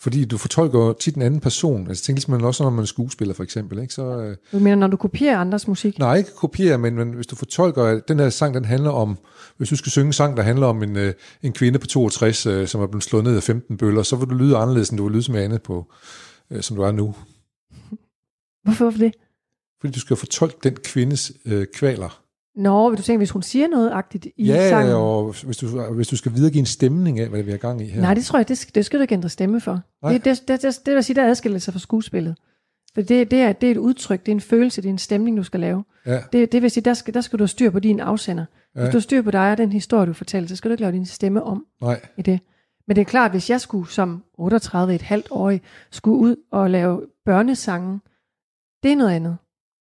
[0.00, 1.88] fordi du fortolker tit en anden person.
[1.88, 3.78] Altså, tænker ligesom, også, når man er skuespiller, for eksempel.
[3.78, 3.94] Ikke?
[3.94, 5.98] Så, øh, Du mener, når du kopierer andres musik?
[5.98, 9.18] nej, ikke kopiere, men, men hvis du fortolker, at den her sang, den handler om,
[9.56, 12.46] hvis du skal synge en sang, der handler om en, øh, en kvinde på 62,
[12.46, 14.98] øh, som er blevet slået ned af 15 bøller, så vil du lyde anderledes, end
[14.98, 15.92] du vil lyde som Anne på,
[16.50, 17.04] øh, som du er nu.
[18.64, 19.14] Hvorfor, hvorfor det?
[19.80, 22.22] Fordi du skal fortolke den kvindes øh, kvaler.
[22.56, 24.94] Nå, vil du tænke, hvis hun siger noget agtigt i Ja, sangen?
[24.94, 27.84] og hvis du, hvis du skal videregive en stemning af, hvad vi har gang i
[27.84, 28.00] her.
[28.00, 29.80] Nej, det tror jeg, det skal, det skal du ikke ændre stemme for.
[30.02, 30.12] Nej.
[30.12, 32.36] Det, det, det, det, det vil sige, der adskiller sig fra skuespillet.
[32.94, 34.98] For det, det, er, det er et udtryk, det er en følelse, det er en
[34.98, 35.84] stemning, du skal lave.
[36.06, 36.20] Ja.
[36.32, 38.44] Det, det vil sige, der skal, der skal du have styr på din afsender.
[38.76, 38.80] Ja.
[38.80, 40.82] Hvis du har styr på dig og den historie, du fortæller, så skal du ikke
[40.82, 42.40] lave din stemme om Nej, i det.
[42.86, 46.70] Men det er klart, hvis jeg skulle som 38 et halvt årig, skulle ud og
[46.70, 48.00] lave børnesange,
[48.82, 49.36] det er noget andet.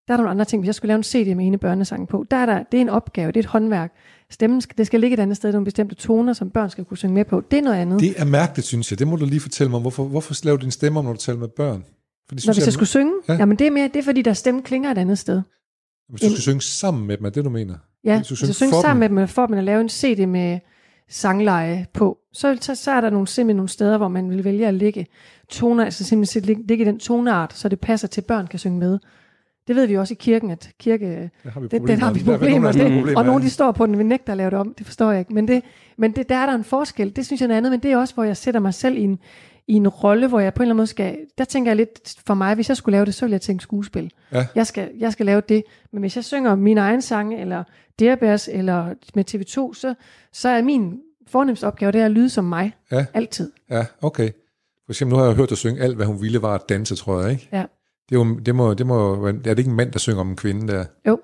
[0.07, 0.61] Der er nogle andre ting.
[0.61, 2.81] Hvis jeg skulle lave en CD med ene børnesange på, der er der, det er
[2.81, 3.93] en opgave, det er et håndværk.
[4.31, 6.97] Stemmen skal, det skal ligge et andet sted, nogle bestemte toner, som børn skal kunne
[6.97, 7.41] synge med på.
[7.51, 7.99] Det er noget andet.
[7.99, 8.99] det er mærkeligt, synes jeg.
[8.99, 9.79] Det må du lige fortælle mig.
[9.81, 11.83] Hvorfor, hvorfor laver du din stemme om, når du taler med børn?
[12.29, 13.33] Fordi, Når hvis jeg skulle synge, Ja.
[13.33, 13.39] ja.
[13.39, 15.41] jamen det er mere, det er fordi, der stemme klinger et andet sted.
[16.09, 17.75] Hvis du skal synge sammen med dem, er det, du mener?
[18.03, 18.99] Ja, Hvis du hvis jeg synger for sammen dem.
[18.99, 20.59] med dem, eller for dem at lave en CD med
[21.09, 24.67] sangleje på, så, så, så er der nogle, simpelthen nogle steder, hvor man vil vælge
[24.67, 25.07] at ligge
[25.49, 28.59] toner, altså simpelthen ligge, ligge i den toneart, så det passer til, at børn kan
[28.59, 28.99] synge med.
[29.67, 32.19] Det ved vi også i kirken, at kirke, Der har vi det, den har vi
[32.19, 32.97] er problemer med.
[32.97, 34.73] problemer Og nogle de står på den, vil nægte at lave det om.
[34.77, 35.33] Det forstår jeg ikke.
[35.33, 35.63] Men, det,
[35.97, 37.15] men det, der er der en forskel.
[37.15, 39.01] Det synes jeg er andet, men det er også, hvor jeg sætter mig selv i
[39.01, 39.19] en,
[39.67, 41.17] i en rolle, hvor jeg på en eller anden måde skal...
[41.37, 43.61] Der tænker jeg lidt for mig, hvis jeg skulle lave det, så ville jeg tænke
[43.61, 44.11] skuespil.
[44.31, 44.45] Ja.
[44.55, 45.63] Jeg, skal, jeg skal lave det.
[45.93, 47.63] Men hvis jeg synger min egen sange, eller
[47.99, 49.93] Derbærs, eller med TV2, så,
[50.33, 52.73] så er min fornemmeste opgave, det er at lyde som mig.
[52.91, 53.05] Ja.
[53.13, 53.51] Altid.
[53.69, 54.29] Ja, okay.
[54.85, 56.95] For eksempel, nu har jeg hørt dig synge alt, hvad hun ville, var at danse,
[56.95, 57.49] tror jeg, ikke?
[57.51, 57.63] Ja.
[58.09, 60.29] Det, er jo, det, må, det må, er det ikke en mand, der synger om
[60.29, 60.85] en kvinde der?
[61.07, 61.19] Jo.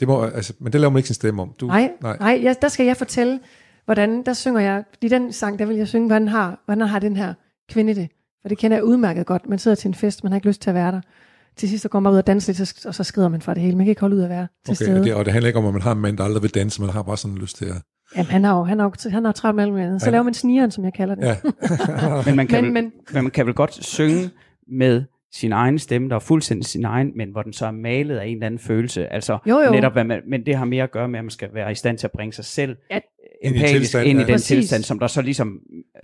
[0.00, 1.52] Det må, altså, men det laver man ikke sin stemme om.
[1.60, 2.16] Du, Nej, nej.
[2.20, 3.40] nej jeg, der skal jeg fortælle,
[3.84, 6.98] hvordan, der synger jeg, i den sang, der vil jeg synge, hvordan har, hvordan har
[6.98, 7.34] den her
[7.70, 8.08] kvinde det.
[8.42, 9.48] For det kender jeg udmærket godt.
[9.48, 11.00] Man sidder til en fest, man har ikke lyst til at være der.
[11.56, 13.62] til sidst så går man ud og danser lidt, og så skrider man fra det
[13.62, 13.76] hele.
[13.76, 14.98] Man kan ikke holde ud at være til Okay, stede.
[15.00, 16.54] og det, og det handler ikke om, at man har en mand, der aldrig vil
[16.54, 17.76] danse, man har bare sådan lyst til at...
[18.16, 20.00] Jamen, han har jo han har, jo- han har travlt med alt muligt andet.
[20.02, 20.10] Så Ja.
[20.10, 21.22] laver man snigeren, som jeg kalder det.
[21.24, 21.36] Ja,
[22.26, 24.30] Men man kan, Men- vel, men- men man kan vel godt synge
[24.72, 28.16] med sin egen stemme, der er fuldstændig sin egen, men hvor den så er malet
[28.16, 29.06] af en eller anden følelse.
[29.12, 29.70] Altså Jo, jo.
[29.70, 31.74] netop, hvad man, men det har mere at gøre med, at man skal være i
[31.74, 33.00] stand til at bringe sig selv Ja.
[33.42, 34.26] Ind i empatisk tilstand, ind i ja.
[34.26, 34.46] den Præcis.
[34.46, 35.60] tilstand, som der så ligesom
[35.96, 36.02] øh,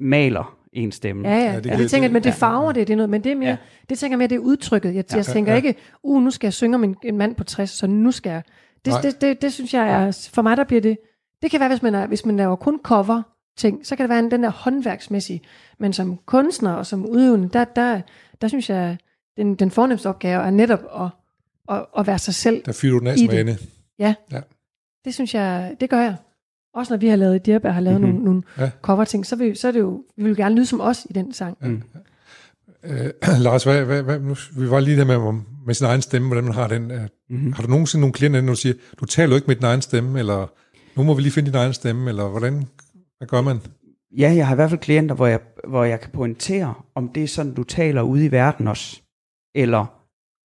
[0.00, 1.28] maler en stemme.
[1.28, 1.44] Ja, ja.
[1.50, 3.32] Ja, det det, jeg tænker, det- men det farver det, det er noget, men det
[3.32, 3.56] er mere, Ja.
[3.88, 4.88] det tænker jeg mere, det er udtrykket.
[4.94, 5.22] Jeg, jeg Ja.
[5.22, 5.56] tænker Ja.
[5.56, 8.30] ikke, uh, nu skal jeg synge om en, en mand på 60, så nu skal
[8.30, 8.42] jeg.
[8.84, 9.00] Det, Nej.
[9.00, 10.98] det, det, det, synes jeg er, for mig der bliver det,
[11.42, 13.22] det kan være, hvis man, er, hvis man laver kun cover
[13.56, 15.40] ting, så kan det være en, den der håndværksmæssige,
[15.78, 18.00] men som kunstner og som udøvende, der, der,
[18.40, 18.96] der synes jeg,
[19.36, 21.08] den, den fornemmeste opgave er netop at,
[21.76, 22.62] at, at være sig selv.
[22.66, 23.30] der fylder du den af I det.
[23.30, 23.56] smagene.
[25.04, 26.16] Det synes jeg, det gør jeg.
[26.74, 28.10] Også når vi har lavet Dirbe og har lavet Mhm.
[28.10, 28.24] mm-hmm.
[28.24, 28.62] nogle, nogle Ja.
[28.64, 28.70] ja.
[28.82, 31.12] cover ting, så, vil, så er det jo, vi vil gerne lyde som os i
[31.12, 31.56] den sang.
[31.60, 31.82] Mm.
[32.84, 33.10] Øh,
[33.44, 36.44] Lars, hvad, hvad, hvad, nu, vi var lige der med, med sin egen stemme, hvordan
[36.44, 36.90] man har den.
[36.90, 37.52] Øh, Mm-hmm.
[37.52, 39.82] har du nogensinde nogle klienter, når du siger, du taler jo ikke med din egen
[39.82, 40.46] stemme, eller
[40.96, 42.66] nu må vi lige finde din egen stemme, eller hvordan,
[43.18, 43.60] hvad gør man?
[44.18, 47.22] Ja, jeg har i hvert fald klienter, hvor jeg, hvor jeg kan pointere, om det
[47.22, 49.00] er sådan, du taler ude i verden også,
[49.54, 49.86] eller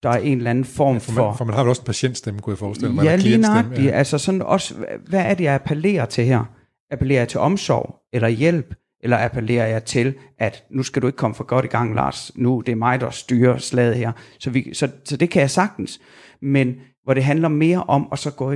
[0.03, 1.27] der er en eller anden form For for...
[1.27, 3.03] man, for man har jo også en patientstemme, kunne jeg forestille mig.
[3.03, 3.83] Ja, lige nøjagtigt.
[3.83, 3.89] Ja.
[3.89, 4.75] Altså sådan også,
[5.07, 6.43] hvad er det, jeg appellerer til her?
[6.91, 11.17] Appellerer jeg til omsorg, eller hjælp, eller appellerer jeg til, at nu skal du ikke
[11.17, 12.31] komme for godt i gang, Lars.
[12.35, 14.11] Nu det er mig, der styrer slaget her.
[14.39, 16.01] Så, vi, så, så det kan jeg sagtens.
[16.41, 18.53] Men hvor det handler mere om at så gå,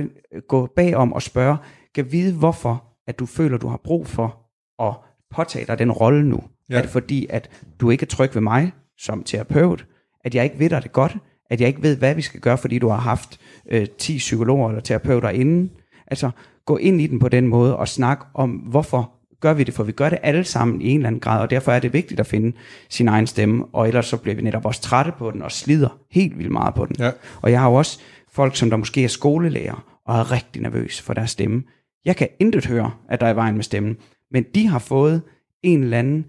[0.48, 1.56] gå bagom og spørge,
[1.94, 4.38] kan vide, hvorfor at du føler, du har brug for
[4.82, 4.94] at
[5.34, 6.40] påtage dig den rolle nu.
[6.70, 6.76] Ja.
[6.76, 9.86] Er det fordi, at du ikke er tryg ved mig som terapeut?
[10.24, 11.16] At jeg ikke ved dig det godt?
[11.50, 13.40] At jeg ikke ved, hvad vi skal gøre, fordi du har haft
[13.70, 15.70] øh, 10 psykologer eller terapeuter inden?
[16.06, 16.30] Altså,
[16.64, 19.74] gå ind i den på den måde og snak om, hvorfor gør vi det?
[19.74, 21.92] For vi gør det alle sammen i en eller anden grad, og derfor er det
[21.92, 22.56] vigtigt at finde
[22.88, 25.98] sin egen stemme, og ellers så bliver vi netop også trætte på den og slider
[26.10, 26.96] helt vildt meget på den.
[26.98, 27.10] Ja.
[27.42, 28.00] Og jeg har jo også
[28.32, 31.62] folk, som der måske er skolelærer og er rigtig nervøs for deres stemme.
[32.06, 33.96] Jeg kan intet høre, at der er i vejen med stemmen,
[34.30, 35.22] men de har fået
[35.62, 36.24] en eller anden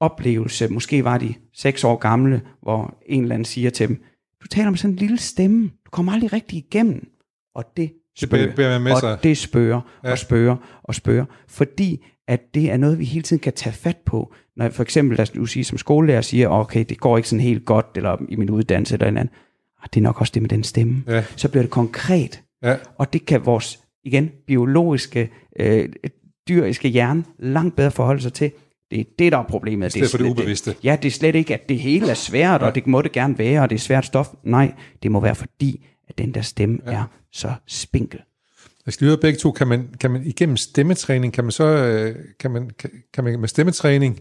[0.00, 4.02] oplevelse, måske var de seks år gamle, hvor en eller anden siger til dem,
[4.42, 7.08] du taler med sådan en lille stemme, du kommer aldrig rigtig igennem.
[7.54, 9.12] Og det Det spørger, bærer man med sig.
[9.12, 10.10] og det spørger Ja.
[10.10, 13.96] og spørger og spørger, fordi at det er noget, vi hele tiden kan tage fat
[14.06, 14.34] på.
[14.56, 17.40] Når jeg for eksempel, lad os sige, som skolelærer siger, okay, det går ikke sådan
[17.40, 19.34] helt godt, eller i min uddannelse eller en anden,
[19.82, 21.02] "Ah, det er nok også det med den stemme.
[21.06, 21.24] Ja.
[21.36, 25.88] Så bliver det konkret, Ja, og det kan vores, igen, biologiske, øh,
[26.48, 28.50] dyriske hjerne langt bedre forholde sig til.
[28.90, 29.86] Det er det, der er problemet.
[29.86, 30.74] I stedet for det ubevidste.
[30.84, 32.66] Ja, det er slet ikke, at det hele er svært, Ja.
[32.66, 34.28] og det må det gerne være, og det er svært stof.
[34.44, 36.92] Nej, det må være fordi, at den der stemme Ja.
[36.92, 38.20] er så spinkel.
[38.86, 42.16] Jeg skal høre begge to, kan man, kan man igennem stemmetræning, kan man så, øh,
[42.40, 44.20] kan man, kan, kan man med stemmetræning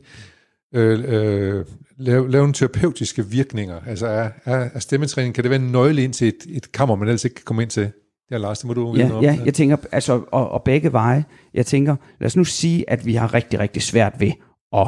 [0.75, 1.65] øh, øh,
[1.97, 3.79] lave, lave nogle terapeutiske virkninger?
[3.87, 6.95] Altså er, er, er stemmetræning, kan det være en nøgle ind til et, et kammer,
[6.95, 7.91] man ellers ikke kan komme ind til?
[8.31, 11.65] Ja, Lars, det må du Ja, ja, jeg tænker, altså, og, og begge veje, jeg
[11.65, 14.31] tænker, lad os nu sige, at vi har rigtig, rigtig svært ved
[14.73, 14.87] at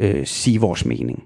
[0.00, 1.22] øh, sige vores mening.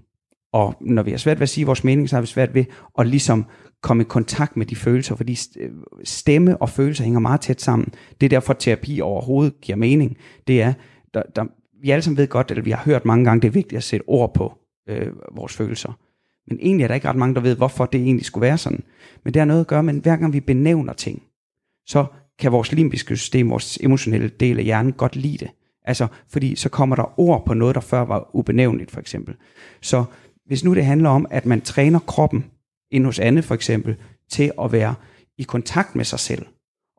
[0.53, 2.65] Og når vi har svært ved at sige vores mening, så har vi svært ved
[2.99, 3.47] at ligesom
[3.83, 5.71] komme i kontakt med de følelser, fordi øh,
[6.05, 7.89] stemme og følelser hænger meget tæt sammen.
[8.21, 10.17] Det er derfor, at terapi overhovedet giver mening.
[10.47, 10.73] Det er,
[11.15, 11.45] der, der,
[11.83, 13.85] vi alle sammen ved godt, eller vi har hørt mange gange, det er vigtigt at
[13.85, 14.53] sætte ord på
[14.89, 15.99] øh, vores følelser.
[16.49, 18.83] Men egentlig er der ikke ret mange, der ved, hvorfor det egentlig skulle være sådan.
[19.25, 21.23] Men det har noget at gøre med, at hver gang vi benævner ting,
[21.87, 22.07] så
[22.39, 25.51] kan vores limbiske system, vores emotionelle del af hjernen godt lide det.
[25.85, 29.35] Altså, fordi så kommer der ord på noget, der før var ubenævnligt, for eksempel.
[29.83, 30.05] Så
[30.47, 32.45] hvis nu det handler om, at man træner kroppen,
[32.91, 33.97] ind hos Anne for eksempel,
[34.31, 34.95] til at være
[35.39, 36.47] i kontakt med sig selv,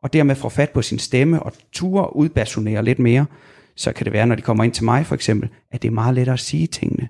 [0.02, 3.26] og dermed få fat på sin stemme og ture udbasonere lidt mere,
[3.76, 5.92] så kan det være, når de kommer ind til mig for eksempel, at det er
[5.92, 7.08] meget lettere at sige tingene.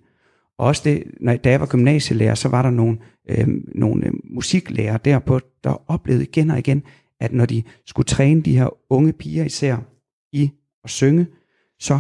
[0.59, 4.13] Og også det, når, da jeg var gymnasielærer, så var der nogle, øh, nogle øh,
[4.25, 6.83] musiklærer derpå, der oplevede igen og igen,
[7.21, 9.77] at når de skulle træne de her unge piger især
[10.33, 10.51] i
[10.85, 11.27] at synge,
[11.79, 11.99] så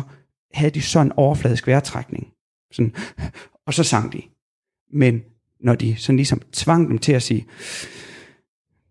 [0.52, 2.32] havde de sådan en overfladisk vejrtrækning.
[2.72, 2.94] Sådan,
[3.66, 4.22] og så sang de.
[4.92, 5.22] Men
[5.60, 7.46] når de sådan ligesom tvang dem til at sige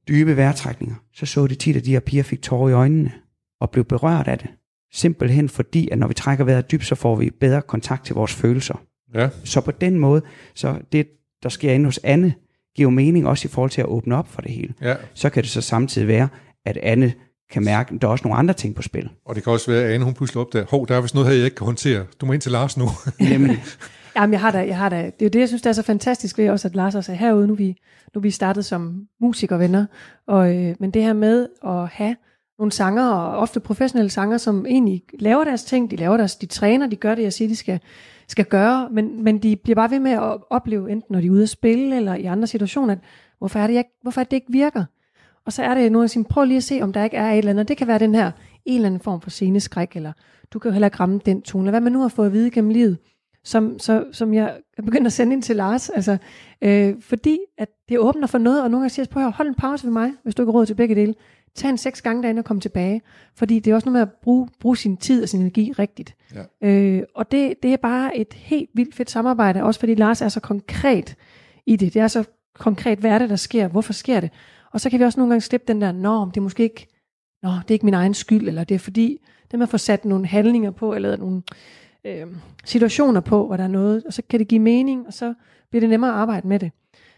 [0.08, 3.12] dybe vejrtrækninger, så så de tit, at de her piger fik tårer i øjnene
[3.60, 4.50] og blev berørt af det.
[4.92, 8.34] Simpelthen fordi, at når vi trækker vejret dybt, så får vi bedre kontakt til vores
[8.34, 8.84] følelser.
[9.14, 10.22] Ja, Så på den måde,
[10.56, 11.08] så det,
[11.44, 12.34] der sker inde hos Anne,
[12.78, 14.74] giver jo mening også i forhold til at åbne op for det hele.
[14.82, 14.96] ja.
[15.14, 16.28] Så kan det så samtidig være,
[16.66, 17.14] at Anne
[17.52, 19.10] kan mærke, at der er også nogle andre ting på spil.
[19.26, 21.30] Og det kan også være, at Ane, hun pludselig opdager, hov, der er vist noget
[21.30, 22.06] her, jeg ikke kan håndtere.
[22.22, 22.86] Du må ind til Lars nu.
[23.20, 23.64] Nemlig,
[24.16, 25.74] Jamen, jeg har da, jeg har da, det er jo det, jeg synes, der er
[25.74, 27.48] så fantastisk ved også, at Lars også er herude.
[27.48, 27.76] Nu er vi,
[28.16, 29.86] nu vi startet som musikervenner.
[30.28, 32.16] Og, øh, men det her med at have
[32.60, 36.46] nogle sanger, og ofte professionelle sanger, som egentlig laver deres ting, de laver deres, de
[36.46, 37.80] træner, de gør det, jeg siger, de skal
[38.28, 41.32] skal gøre, men, men de bliver bare ved med at opleve, enten når de er
[41.32, 43.00] ude at spille, eller i andre situationer, at
[43.38, 44.84] hvorfor er det, jeg, hvorfor er det ikke virker?
[45.46, 47.32] Og så er det nogen, der siger, prøv lige at se, om der ikke er
[47.32, 47.68] et eller andet.
[47.68, 48.32] Det kan være den her,
[48.66, 50.12] en eller anden form for sceneskræk, eller
[50.54, 52.34] du kan jo heller ikke ramme den tone, eller hvad man nu har fået at
[52.34, 52.98] vide gennem livet,
[53.44, 56.18] som, så, som jeg er begyndt at sende ind til Lars, altså,
[56.62, 59.56] øh, fordi at det åbner for noget, og nogle gange siger, prøv at hold en
[59.56, 61.14] pause ved mig, hvis du ikke har råd til begge dele.
[61.58, 63.02] Tag en seks gange derinde og kom tilbage,
[63.36, 66.16] fordi det er også noget med at bruge, bruge sin tid og sin energi rigtigt.
[66.62, 66.70] Ja.
[66.70, 70.30] Øh, og det, det er bare et helt vildt fedt samarbejde, også fordi Lars er
[70.30, 71.16] så konkret
[71.66, 71.94] i det.
[71.94, 72.24] Det er så
[72.56, 74.30] konkret, hvad er det, der sker, hvorfor sker det?
[74.72, 76.88] Og så kan vi også nogle gange slippe den der norm, det er måske ikke,
[77.44, 79.78] nå, det er ikke min egen skyld, eller det er fordi, det med at få
[79.78, 81.42] sat nogle handlinger på, eller nogle
[82.06, 82.28] øh,
[82.66, 85.34] situationer på, hvor der er noget, og så kan det give mening, og så
[85.70, 86.72] bliver det nemmere at arbejde med det.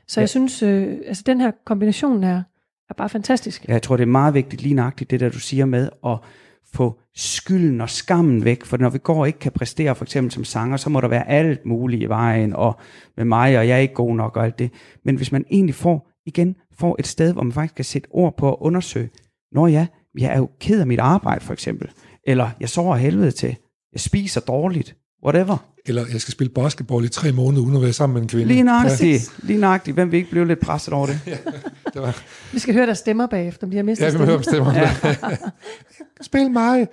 [0.08, 0.22] Så ja.
[0.22, 2.44] jeg synes, øh, altså den her kombination er,
[2.90, 3.66] er bare fantastisk.
[3.68, 6.18] Ja, jeg tror, det er meget vigtigt lige nøjagtigt, det der du siger med at
[6.74, 10.32] få skylden og skammen væk, for når vi går og ikke kan præstere, for eksempel
[10.32, 12.80] som sanger, så må der være alt muligt i vejen, og
[13.18, 14.72] med mig, og jeg er ikke god nok, og alt det.
[15.06, 18.38] Men hvis man egentlig får, igen, får et sted, hvor man faktisk kan sætte ord
[18.38, 19.10] på at undersøge,
[19.52, 19.88] når ja,
[20.20, 21.92] jeg er jo ked af mit arbejde, for eksempel,
[22.24, 23.56] eller jeg sover helvede til,
[23.94, 25.58] jeg spiser dårligt, whatever.
[25.90, 28.46] Eller jeg skal spille basketball i tre måneder, uden at være sammen med en kvinde.
[28.46, 29.32] Lige nøjagtigt.
[29.42, 29.48] Ja.
[29.48, 29.96] Lige nøjagtigt.
[29.96, 31.20] Hvem vil ikke blive lidt presset over det?
[31.28, 31.38] ja,
[31.94, 32.22] det var...
[32.54, 34.44] Vi skal høre deres stemmer bagefter, om de har mistet Ja, vi må høre om
[34.44, 34.74] stemmer.
[34.74, 34.96] ja.
[36.22, 36.88] Spil mig.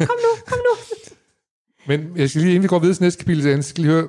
[0.00, 0.96] ja, kom nu, kom nu.
[1.86, 4.08] Men jeg skal lige, inden vi går videre til næste kapitel, så skal lige høre,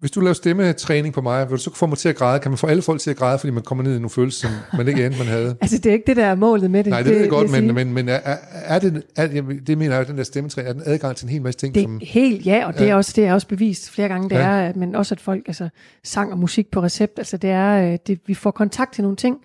[0.00, 2.40] hvis du laver stemmetræning på mig, vil du så få mig til at græde?
[2.40, 4.48] Kan man få alle folk til at græde, fordi man kommer ned i nogle følelser,
[4.48, 5.56] som man ikke anede, man havde?
[5.60, 6.90] altså, det er ikke det, der er målet med det.
[6.90, 8.18] Nej, det, det ved jeg godt, men, men, men er,
[8.52, 9.26] er, det, er,
[9.66, 11.74] det mener jeg, den der stemmetræning, er den adgang til en hel masse ting?
[11.74, 12.90] Det er som, helt, ja, og det, ja.
[12.90, 14.40] er også, det er også bevist flere gange, det ja.
[14.40, 15.68] er, men også at folk, altså
[16.04, 19.16] sang og musik på recept, altså det er, øh, det, vi får kontakt til nogle
[19.16, 19.38] ting,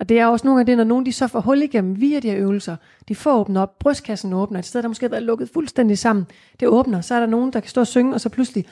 [0.00, 2.20] og det er også nogle af det, når nogen de så får hul igennem via
[2.20, 2.76] de her øvelser,
[3.08, 6.26] de får åbnet op, brystkassen åbner, et sted, der måske har været lukket fuldstændig sammen,
[6.60, 8.66] det åbner, så er der nogen, der kan stå og synge, og så pludselig,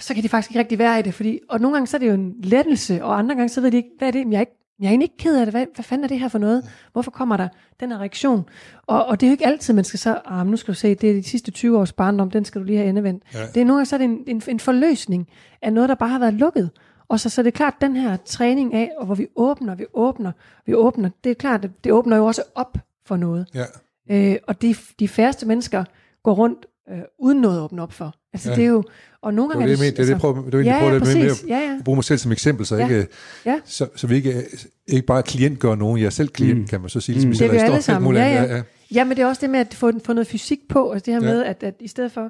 [0.00, 1.98] så kan de faktisk ikke rigtig være i det, fordi, og nogle gange så er
[1.98, 4.36] det jo en lettelse, og andre gange så ved de ikke, hvad er det, jeg
[4.36, 6.28] er, ikke, jeg er egentlig ikke ked af det, hvad, hvad fanden er det her
[6.28, 6.64] for noget?
[6.92, 7.48] Hvorfor kommer der
[7.80, 8.48] den her reaktion?
[8.86, 10.94] Og, og det er jo ikke altid, man skal så, ah, nu skal du se,
[10.94, 13.24] det er de sidste 20 års barndom, den skal du lige have endevendt.
[13.34, 13.46] Ja.
[13.54, 15.28] Det er nogle gange så er det en, en, en forløsning
[15.62, 16.70] af noget, der bare har været lukket.
[17.08, 19.84] Og så, så det er klart, den her træning af, og hvor vi åbner, vi
[19.94, 20.32] åbner,
[20.66, 23.46] vi åbner, det er klart, det, det åbner jo også op for noget.
[23.54, 23.64] Ja.
[24.10, 25.84] Øh, og de, de færreste mennesker
[26.22, 28.14] går rundt øh, uden noget at åbne op for.
[28.32, 28.56] Altså ja.
[28.56, 28.84] det er jo,
[29.22, 31.02] og nogle gange det, er det, det, det, det, prøver, det er ja, ja, det
[31.02, 31.78] med, at ja, ja.
[31.84, 32.88] bruge mig selv som eksempel, så, ja.
[32.88, 33.06] ikke,
[33.44, 33.60] ja.
[33.64, 34.42] så, så vi ikke,
[34.86, 36.66] ikke bare klient gør nogen, jeg er selv klient, mm.
[36.66, 37.26] kan man så sige.
[37.26, 37.32] Mm.
[37.32, 38.42] Det er vi alle sammen, ja, ja.
[38.54, 39.04] ja, ja.
[39.04, 41.28] men det er også det med at få, få noget fysik på, altså det her
[41.28, 41.34] ja.
[41.34, 42.20] med, at, at i stedet for,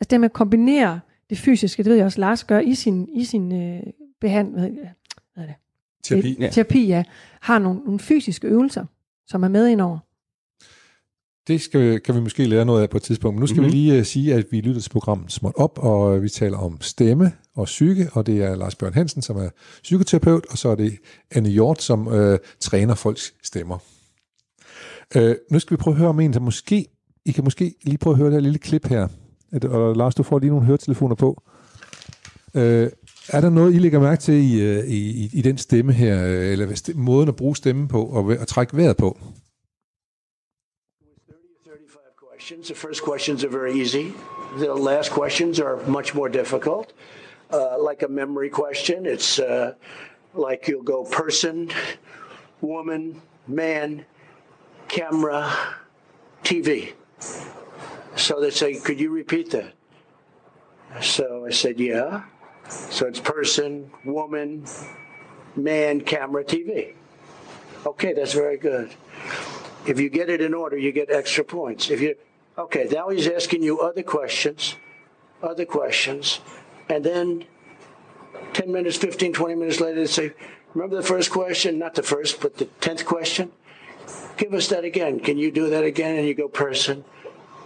[0.00, 1.00] altså det med at kombinere
[1.30, 3.80] det fysiske, det ved jeg også, Lars gør i sin, i sin øh,
[4.20, 4.78] behandling,
[5.34, 5.54] hvad er det?
[6.02, 6.36] Terapi.
[6.40, 6.50] Ja.
[6.50, 7.04] Terapi, ja.
[7.40, 8.84] Har nogle, nogle fysiske øvelser,
[9.26, 9.98] som er med ind over.
[11.48, 13.34] Det skal, kan vi måske lære noget af på et tidspunkt.
[13.34, 13.72] Men nu skal mm-hmm.
[13.72, 16.78] vi lige uh, sige, at vi lytter til programmet Småt Op, og vi taler om
[16.80, 19.48] stemme og psyke, og det er Lars Bjørn Hansen, som er
[19.82, 20.92] psykoterapeut, og så er det
[21.30, 23.78] Anne Hjort, som uh, træner folks stemmer.
[25.16, 26.86] Uh, nu skal vi prøve at høre om en, der måske,
[27.24, 29.08] I kan måske lige prøve at høre det her lille klip her.
[29.62, 31.42] Og Lars, du får lige nogle høretelefoner på.
[32.54, 32.60] Uh,
[33.28, 37.28] er der noget, I lægger mærke til i, i, i den stemme her, eller måden
[37.28, 39.18] at bruge stemmen på og at trække vejret på?
[42.46, 42.68] Questions.
[42.68, 44.14] The first questions are very easy.
[44.58, 46.92] The last questions are much more difficult.
[47.50, 49.74] Uh, like a memory question, it's uh,
[50.32, 51.72] like you'll go person,
[52.60, 54.06] woman, man,
[54.86, 55.52] camera,
[56.44, 56.92] TV.
[58.14, 59.72] So they say, Could you repeat that?
[61.02, 62.22] So I said, Yeah.
[62.68, 64.66] So it's person, woman,
[65.56, 66.94] man, camera, TV.
[67.84, 68.94] Okay, that's very good.
[69.84, 71.90] If you get it in order, you get extra points.
[71.90, 72.14] If you
[72.58, 74.76] Okay, now he's asking you other questions,
[75.42, 76.40] other questions,
[76.88, 77.44] and then
[78.54, 80.32] 10 minutes, 15, 20 minutes later, they say,
[80.76, 81.78] Remember the first question?
[81.78, 83.50] Not the first, but the 10th question?
[84.36, 85.20] Give us that again.
[85.20, 86.18] Can you do that again?
[86.18, 87.02] And you go person,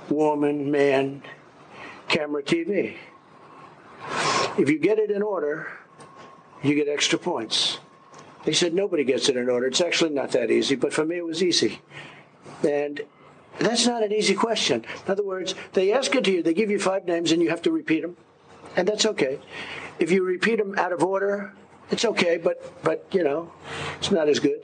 [0.09, 1.22] woman, man,
[2.07, 2.94] camera, TV.
[4.57, 5.72] If you get it in order,
[6.62, 7.81] you get extra points.
[8.44, 9.66] They said nobody gets it in order.
[9.66, 11.81] It's actually not that easy, but for me it was easy.
[12.62, 13.00] And
[13.59, 14.85] That's not an easy question.
[15.07, 17.51] In other words, they ask it to you, they give you five names, and you
[17.51, 18.17] have to repeat them,
[18.77, 19.39] and that's okay.
[19.99, 21.53] If you repeat them out of order,
[21.91, 23.41] it's okay, but but you know,
[23.99, 24.61] it's not as good.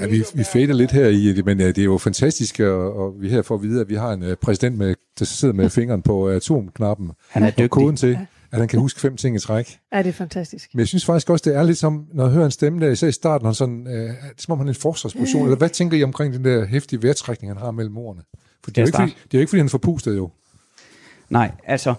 [0.00, 2.96] Ja, vi, vi fader lidt her i det, men ja, det er jo fantastisk, og,
[2.96, 5.54] og vi her får at vide, at vi har en uh, præsident, med, der sidder
[5.54, 7.10] med fingeren på uh, atomknappen.
[7.28, 7.70] Han er dygtig.
[7.70, 8.18] koden til,
[8.54, 9.78] at han kan huske fem ting i træk.
[9.92, 10.70] Ja, det er fantastisk.
[10.74, 12.90] Men jeg synes faktisk også, det er lidt som, når jeg hører en stemme der,
[12.90, 15.42] især i starten, han sådan, uh, det er som om han er en forsvarsposition.
[15.44, 18.22] Eller hvad tænker I omkring den der hæftige vejrtrækning, han har mellem ordene?
[18.64, 20.30] For det er, jo ikke, fordi, det er jo ikke, fordi han er forpustet jo.
[21.30, 21.94] Nej, altså,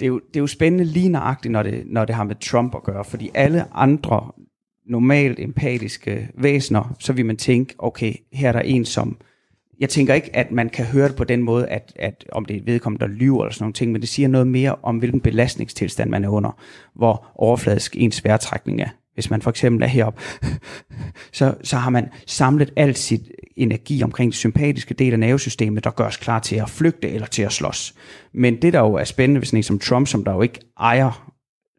[0.00, 2.36] det er, jo, det er jo spændende lige nøjagtigt, når det, når det har med
[2.40, 4.30] Trump at gøre, fordi alle andre
[4.86, 9.16] normalt empatiske væsener, så vil man tænke, okay, her er der en, som...
[9.80, 12.56] Jeg tænker ikke, at man kan høre det på den måde, at, at om det
[12.56, 15.20] er vedkommende, der lyver eller sådan nogle ting, men det siger noget mere om, hvilken
[15.20, 16.60] belastningstilstand man er under,
[16.94, 18.88] hvor overfladisk ens vejrtrækning er.
[19.14, 20.20] Hvis man for eksempel er heroppe,
[21.32, 23.20] så, så har man samlet alt sit
[23.56, 27.26] energi omkring den sympatiske del af nervesystemet, der gør os klar til at flygte eller
[27.26, 27.94] til at slås.
[28.34, 30.60] Men det, der jo er spændende ved sådan en som Trump, som der jo ikke
[30.80, 31.32] ejer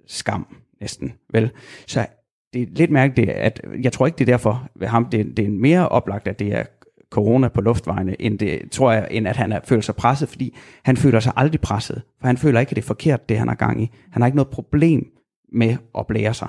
[0.07, 0.47] skam
[0.81, 1.49] næsten, vel?
[1.87, 2.05] Så
[2.53, 5.45] det er lidt mærkeligt, at jeg tror ikke, det er derfor ved ham, det, det
[5.45, 6.63] er mere oplagt, at det er
[7.11, 10.57] corona på luftvejene, end, det, tror jeg, end at han er, føler sig presset, fordi
[10.83, 13.47] han føler sig aldrig presset, for han føler ikke, at det er forkert, det han
[13.47, 13.91] har gang i.
[14.11, 15.05] Han har ikke noget problem
[15.53, 16.47] med at blære sig,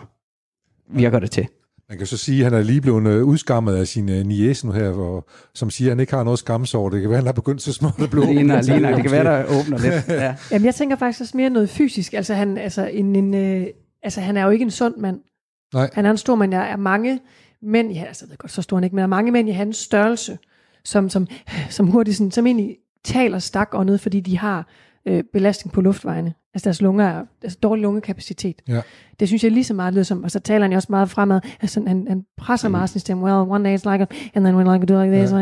[0.94, 1.46] virker det til.
[1.88, 4.66] Man kan så sige, at han er lige blevet øh, udskammet af sin uh, niece
[4.66, 6.88] nu her, hvor, som siger, at han ikke har noget skamsår.
[6.88, 9.10] Det kan være, at han er begyndt så småt at blive Ligner, ligner, det kan
[9.10, 10.08] være, der åbner lidt.
[10.08, 10.34] Ja.
[10.50, 12.14] Jamen, jeg tænker faktisk også mere noget fysisk.
[12.14, 13.66] Altså, han, altså, en, en, øh,
[14.02, 15.20] altså, han er jo ikke en sund mand.
[15.74, 15.90] Nej.
[15.92, 16.54] Han er en stor mand.
[16.54, 17.20] Jeg er mange
[17.62, 19.48] mænd, ja, altså, jeg ved godt, så stor han ikke, men der er mange mænd
[19.48, 20.38] i hans størrelse,
[20.84, 21.26] som, som,
[21.70, 24.66] som hurtigt sådan, som egentlig taler stakåndet, fordi de har
[25.06, 26.34] øh, belastning på luftvejene.
[26.54, 28.62] Altså deres lunger er altså dårlig lungekapacitet.
[28.68, 28.80] Ja.
[29.20, 31.10] Det synes jeg lige så meget lyder som, og så taler han jo også meget
[31.10, 31.40] fremad.
[31.60, 32.72] Altså han, han presser Mm.
[32.72, 33.24] meget sin stemme.
[33.24, 35.32] Well, one day it's like, a, and then we're like do like this.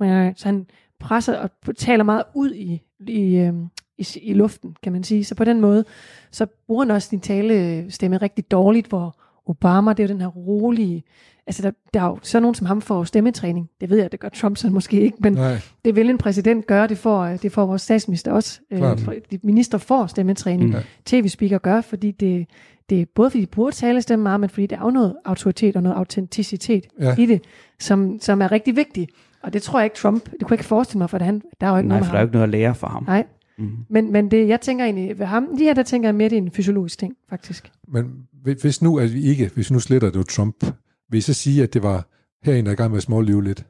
[0.00, 0.32] Ja.
[0.36, 0.66] Så han
[1.00, 3.66] presser og taler meget ud i, i, øhm,
[3.98, 5.24] i, i luften, kan man sige.
[5.24, 5.84] Så på den måde,
[6.30, 9.16] så bruger han også sin talestemme rigtig dårligt, hvor
[9.46, 11.02] Obama, det er jo den her rolige,
[11.46, 13.68] altså der, der er jo så nogen som ham får stemmetræning.
[13.80, 15.58] Det ved jeg, det gør Trump så måske ikke, men Nej.
[15.84, 18.60] det vil en præsident gøre, det får, det får vores statsminister også.
[18.70, 19.02] Øh, Klart.
[19.30, 20.70] de minister får stemmetræning.
[20.70, 20.76] Mm.
[21.04, 22.46] TV-speaker gør, fordi det,
[22.90, 25.76] det er både fordi de bruger talestemme meget, men fordi der er jo noget autoritet
[25.76, 27.14] og noget autenticitet Ja.
[27.18, 27.42] i det,
[27.80, 29.10] som, som er rigtig vigtigt.
[29.42, 31.66] Og det tror jeg ikke Trump, det kunne jeg ikke forestille mig, for han, der
[31.66, 33.04] er jo ikke Nej, noget for der er jo ikke noget at lære for ham.
[33.04, 33.24] Nej,
[33.58, 33.70] Mm.
[33.90, 36.38] men, men det, jeg tænker egentlig ved ham, lige her, der tænker jeg mere, det
[36.38, 37.72] er en fysiologisk ting, faktisk.
[37.88, 38.04] Men
[38.44, 40.64] hvi- hvis nu, at vi ikke, hvis vi nu sletter det var Trump,
[41.10, 42.06] vil I så sige, at det var
[42.44, 43.66] her en, der er i gang med at smålive lidt?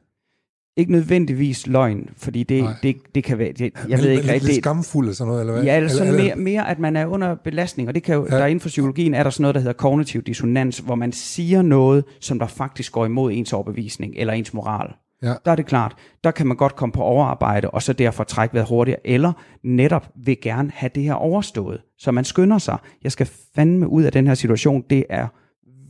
[0.77, 2.73] Ikke nødvendigvis løgn, fordi det, Nej.
[2.83, 3.51] det, det kan være...
[3.51, 4.53] Det, jeg Men- ved ikke lidt, rigtigt.
[4.53, 5.63] lidt skamfuld eller sådan noget, eller hvad?
[5.63, 8.27] Ja, eller sådan eller, mere, mere, at man er under belastning, og det kan jo,
[8.31, 8.37] ja.
[8.37, 11.61] der inden for psykologien er der sådan noget, der hedder kognitiv dissonans, hvor man siger
[11.61, 14.93] noget, som der faktisk går imod ens overbevisning eller ens moral.
[15.25, 15.33] Ja.
[15.45, 18.53] Der er det klart, der kan man godt komme på overarbejde, og så derfor trække
[18.53, 21.81] vejret hurtigere, eller netop vil gerne have det her overstået.
[21.97, 25.27] Så man skynder sig, jeg skal fandme ud af den her situation, det er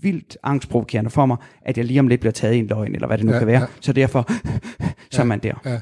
[0.02, 3.08] vildt angstprovokerende for mig, at jeg lige om lidt bliver taget i en løgn, eller
[3.08, 3.60] hvad det nu Ja, kan være.
[3.62, 3.66] ja.
[3.82, 4.26] Så derfor,
[5.12, 5.22] så Ja.
[5.22, 5.54] er man der.
[5.66, 5.80] Ja.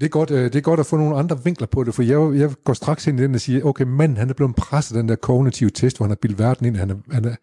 [0.00, 2.02] Det er, godt, øh, det er godt at få nogle andre vinkler på det, for
[2.02, 4.96] jeg, jeg går straks ind i den og siger, okay, manden han er blevet presset
[4.96, 6.76] af den der kognitive test, hvor han har bildt verden ind.
[6.76, 7.34] Han er, han er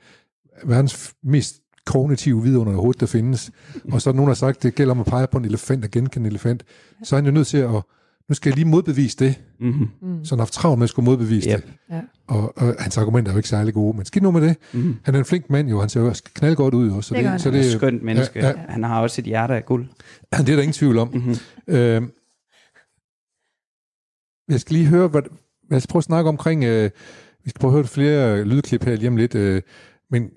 [0.65, 1.55] verdens mest
[1.85, 3.51] kognitive vidunder overhovedet, der findes.
[3.91, 5.83] Og så er nogen, der har sagt, det gælder om at pege på en elefant
[5.85, 6.63] og genkende en elefant.
[7.03, 7.69] Så er han jo nødt til at,
[8.29, 9.41] nu skal jeg lige modbevise det.
[9.59, 9.87] Mm-hmm.
[10.01, 10.25] Mm.
[10.25, 11.55] Så han har haft travlt med at skulle modbevise Yep.
[11.65, 11.73] det.
[11.89, 12.01] Ja.
[12.27, 14.57] Og, og, hans argumenter er jo ikke særlig gode, men skidt nu med det.
[14.73, 14.95] Mm-hmm.
[15.03, 17.01] Han er en flink mand jo, han ser jo også knaldgodt ud jo.
[17.01, 17.39] Så Det han.
[17.39, 18.39] så Han er det, et skønt menneske.
[18.39, 18.47] Ja.
[18.47, 18.53] ja.
[18.69, 19.87] Han har også et hjerte af guld.
[20.31, 21.07] det er der ingen tvivl om.
[21.13, 21.35] Mm-hmm.
[21.67, 22.01] Øh,
[24.49, 25.21] jeg skal lige høre, hvad,
[25.69, 26.89] lad os prøve at snakke omkring, øh,
[27.43, 29.61] vi skal prøve at høre flere lydklip her lige om lidt, øh,
[30.11, 30.29] men,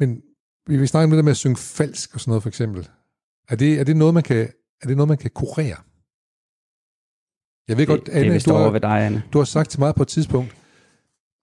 [0.00, 0.22] men
[0.66, 2.88] vi vil snakke om det der med at synge falsk og sådan noget for eksempel.
[3.48, 4.48] Er det, er det noget, man kan,
[4.82, 5.76] er det noget, man kan kurere?
[7.68, 9.22] Jeg ved Det, godt, det er Anne, vist du, har, ved dig, Anne.
[9.32, 10.56] du har sagt til mig på et tidspunkt,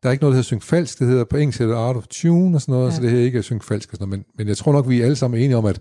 [0.03, 1.95] der er ikke noget, der hedder synge falsk, det hedder på engelsk hedder det art
[1.95, 2.95] of tune og sådan noget, ja.
[2.95, 4.89] Så det her ikke er synge falsk og sådan noget, men, men jeg tror nok,
[4.89, 5.79] vi er alle sammen enige om, at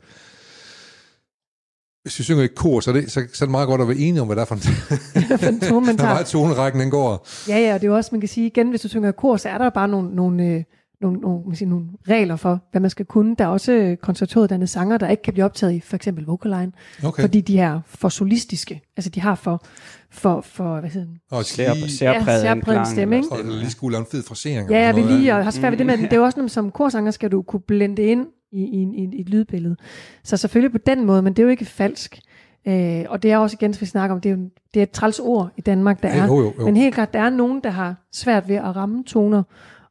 [2.03, 3.81] hvis vi synger i et kor, så er, det, så, så er det meget godt
[3.81, 4.61] at være enige om, hvad der er for en,
[5.41, 6.15] For en tone, man hvor tager.
[6.15, 7.27] meget tonerækken den går.
[7.49, 9.13] Ja, ja, og det er jo også, man kan sige igen, hvis du synger i
[9.13, 10.65] kor, så er der bare nogle, nogle, øh,
[11.01, 13.37] nogle, nogle, man siger, nogle regler for, hvad man skal kunne.
[13.37, 16.73] Der er også øh, konservatoriuddannede sanger, der ikke kan blive optaget i for eksempel vocaline,
[17.05, 17.23] Okay.
[17.23, 18.83] fordi de er for solistiske.
[18.97, 19.63] Altså de har for,
[20.11, 21.21] for, for hvad hedder den?
[21.31, 22.87] Og særpræget Ja, en klang.
[22.87, 23.29] stemme, ikke?
[23.33, 24.71] og lige skulle lave en fed frasering.
[24.71, 26.51] Ja, jeg vil lige, og har svært ved det, men det er jo også noget,
[26.51, 29.77] som korsanger skal du kunne blende ind i, i, i, i et lydbillede.
[30.25, 32.21] Så selvfølgelig på den måde, men det er jo ikke falsk.
[32.69, 34.43] Øh, og det er også igen, som vi snakker om, det er, jo,
[34.75, 36.27] det er et træls ord i Danmark, der Ja, er.
[36.27, 36.65] jo, jo, jo.
[36.65, 39.43] Men helt klart, der er nogen, der har svært ved at ramme toner.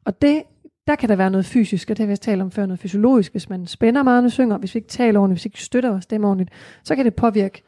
[0.04, 0.42] Og det,
[0.86, 2.80] der kan der være noget fysisk, og det har vi også talt om før, noget
[2.80, 3.32] fysiologisk.
[3.32, 5.90] Hvis man spænder meget, når synger, hvis vi ikke taler ordentligt, hvis vi ikke støtter
[5.90, 6.50] vores stemme ordentligt,
[6.84, 7.62] så kan det påvirke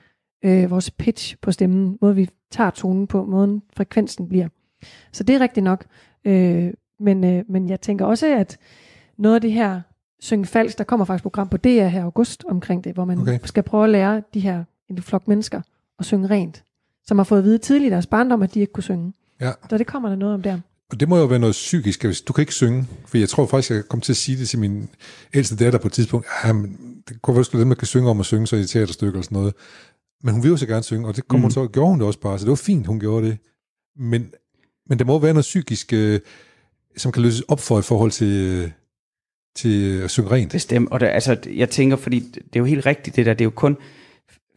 [0.45, 4.49] øh, vores pitch på stemmen, måde vi tager tonen på, måden frekvensen bliver.
[5.13, 5.85] Så det er rigtigt nok.
[6.25, 8.59] Øh, men, øh, men jeg tænker også, at
[9.17, 9.81] noget af det her
[10.21, 13.05] synge falsk, der kommer faktisk et program på DR her i august omkring det, hvor
[13.05, 13.39] man okay.
[13.45, 15.61] skal prøve at lære de her en flok mennesker
[15.99, 16.65] at synge rent,
[17.07, 19.13] som har fået at vide tidligt i deres barndom, at de ikke kunne synge.
[19.41, 19.53] Ja.
[19.71, 20.59] Så det kommer der noget om der.
[20.93, 22.87] Og det må jo være noget psykisk, hvis du kan ikke synge.
[23.07, 24.89] For jeg tror faktisk, jeg kom til at sige det til min
[25.35, 26.27] ældste datter på et tidspunkt.
[26.45, 26.79] Ja, men
[27.09, 29.17] det kunne være sgu dem, der kan synge om at synge, så i et teaterstykke
[29.17, 29.55] eller sådan noget.
[30.23, 31.43] Men hun ville jo så gerne synge, og det kom mm.
[31.43, 33.39] hun så, gjorde hun det også bare, så det var fint, hun gjorde det.
[33.97, 34.33] Men
[34.89, 36.21] men der må være noget psykisk, øh,
[36.97, 38.71] som kan løses op for i forhold til, øh,
[39.57, 40.53] til at synge rent.
[40.53, 43.41] Bestemt, og det, altså, jeg tænker, fordi det er jo helt rigtigt det der, det
[43.41, 43.77] er jo kun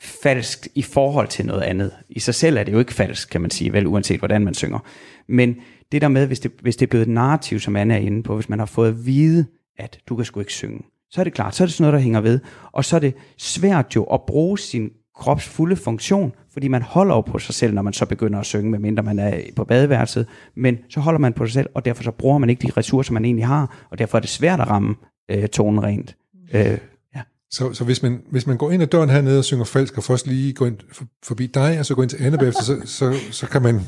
[0.02, 1.92] falsk i forhold til noget andet.
[2.10, 4.54] I sig selv er det jo ikke falsk, kan man sige, vel, uanset hvordan man
[4.54, 4.80] synger.
[5.28, 5.56] Men
[5.92, 8.24] det der med, hvis det, hvis det er blevet et narrativ, som Anna er inde
[8.24, 9.46] på, hvis man har fået at vide,
[9.78, 11.94] at du kan sgu ikke synge, så er det klart, så er det sådan noget,
[11.94, 12.40] der hænger ved.
[12.72, 17.16] Og så er det svært jo at bruge sin krops fulde funktion, fordi man holder
[17.16, 20.28] jo på sig selv, når man så begynder at synge, medmindre man er på badeværelset,
[20.56, 23.14] men så holder man på sig selv, og derfor så bruger man ikke de ressourcer,
[23.14, 24.96] man egentlig har, og derfor er det svært at ramme
[25.32, 26.16] øh, tonen rent.
[26.54, 26.78] Øh,
[27.16, 27.22] ja.
[27.52, 30.04] Så, så hvis, man, hvis man går ind ad døren hernede og synger falsk, og
[30.04, 30.78] først lige går ind
[31.24, 33.82] forbi dig, og så går ind til Anne bagefter, så, så, så kan man...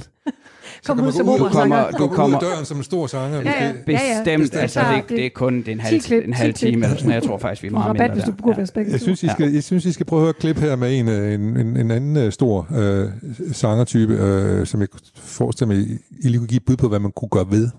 [0.85, 1.91] Kom ud som operasanger.
[1.91, 3.41] du Du kommer, kommer- ud af døren som en stor sanger.
[3.41, 3.73] Ja, ja.
[3.73, 3.91] måske.
[3.91, 4.17] ja.
[4.23, 6.85] Bestemt, altså Ja, det, det er kun det er en halv, klip, en halv time
[6.85, 7.11] eller sådan.
[7.11, 8.91] Jeg tror faktisk, vi er meget rabat, mindre hvis du bruger ja.
[8.91, 10.99] Jeg synes, I skal, jeg synes, I skal prøve at høre et klip her med
[10.99, 13.09] en, øh, en, en, en anden øh, stor øh,
[13.51, 16.99] sangertype, øh, som jeg forestiller mig, I I lige kunne give et bud på, hvad
[16.99, 17.69] man kunne gøre ved.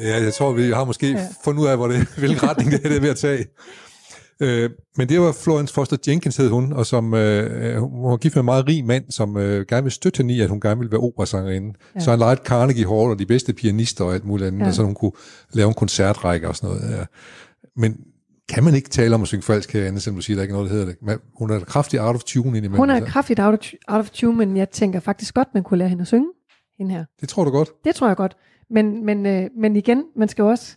[0.00, 1.26] Ja, jeg tror, vi har måske ja.
[1.44, 3.46] Fundet ud af, hvor det, hvilken retning det er, det er ved at tage.
[4.42, 8.34] Øh, men det var Florence Foster Jenkins, hed hun, og som øh, hun var gift
[8.34, 10.78] med en meget rig mand, som øh, gerne ville støtte hende i, at hun gerne
[10.78, 11.74] ville være operasangerinde.
[11.94, 12.00] Ja.
[12.00, 14.66] Så han lejede Carnegie Hall og de bedste pianister og alt muligt andet, ja.
[14.66, 15.12] Og så hun kunne
[15.52, 16.98] lave en koncertrække og sådan noget.
[16.98, 17.04] Ja.
[17.76, 17.96] Men
[18.48, 20.54] kan man ikke tale om at synge falsk herinde, selvom du siger, der er ikke
[20.54, 20.96] noget, der hedder det?
[21.02, 22.76] Men hun er da kraftig out of tune indimellem.
[22.76, 25.78] Hun er kraftigt out of, out of tune, men jeg tænker faktisk godt, man kunne
[25.78, 26.28] lære hende at synge,
[26.78, 27.04] hende her.
[27.20, 27.68] Det tror du godt?
[27.84, 28.36] Det tror jeg godt.
[28.70, 30.76] Men, men, øh, men igen, man skal jo også,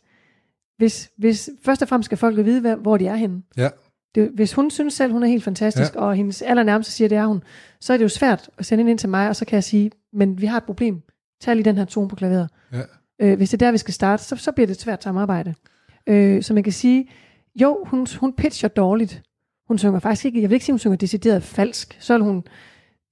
[0.77, 3.41] hvis, hvis, først og fremmest skal folk vide, hvad- hvor de er henne.
[3.57, 3.69] Ja.
[4.15, 5.99] Det, hvis hun synes selv, hun er helt fantastisk, Ja.
[6.01, 6.05] ja.
[6.07, 7.43] og hendes allernærmeste siger, det er hun,
[7.81, 9.63] så er det jo svært at sende hende ind til mig, og så kan jeg
[9.63, 11.01] sige, men vi har et problem.
[11.41, 12.49] Tag lige den her tone på klaveret.
[12.73, 12.81] Ja.
[13.21, 15.53] Øh, hvis det er der, vi skal starte, så, så bliver det et svært samarbejde.
[16.07, 17.09] Øh, så man kan sige,
[17.61, 19.21] jo, hun, hun pitcher dårligt.
[19.67, 21.97] Hun synger faktisk ikke, jeg vil ikke sige, hun synger decideret falsk.
[21.99, 22.43] Så vil hun,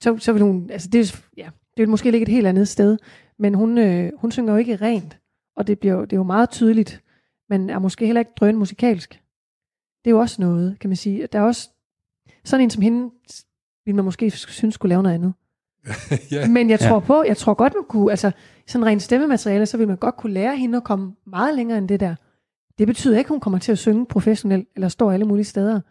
[0.01, 2.67] så, så vil hun, altså det, er- ja, det vil måske ligge et helt andet
[2.67, 2.97] sted,
[3.39, 5.17] men hun, øh, hun synger jo ikke rent,
[5.57, 7.01] og det, bliver, det er jo meget tydeligt,
[7.49, 9.09] men er måske heller ikke drøn musikalsk.
[10.05, 11.27] Det er jo også noget, kan man sige.
[11.27, 11.69] Der er også
[12.43, 13.11] sådan en som hende,
[13.85, 15.33] vil man måske synes skulle lave noget andet.
[16.31, 16.47] ja.
[16.47, 16.87] Men jeg Ja.
[16.89, 18.31] tror på, jeg tror godt, man kunne, altså
[18.67, 21.87] sådan rent stemmemateriale, så vil man godt kunne lære hende at komme meget længere end
[21.89, 22.15] det der.
[22.77, 25.81] Det betyder ikke, at hun kommer til at synge professionelt, eller stå alle mulige steder.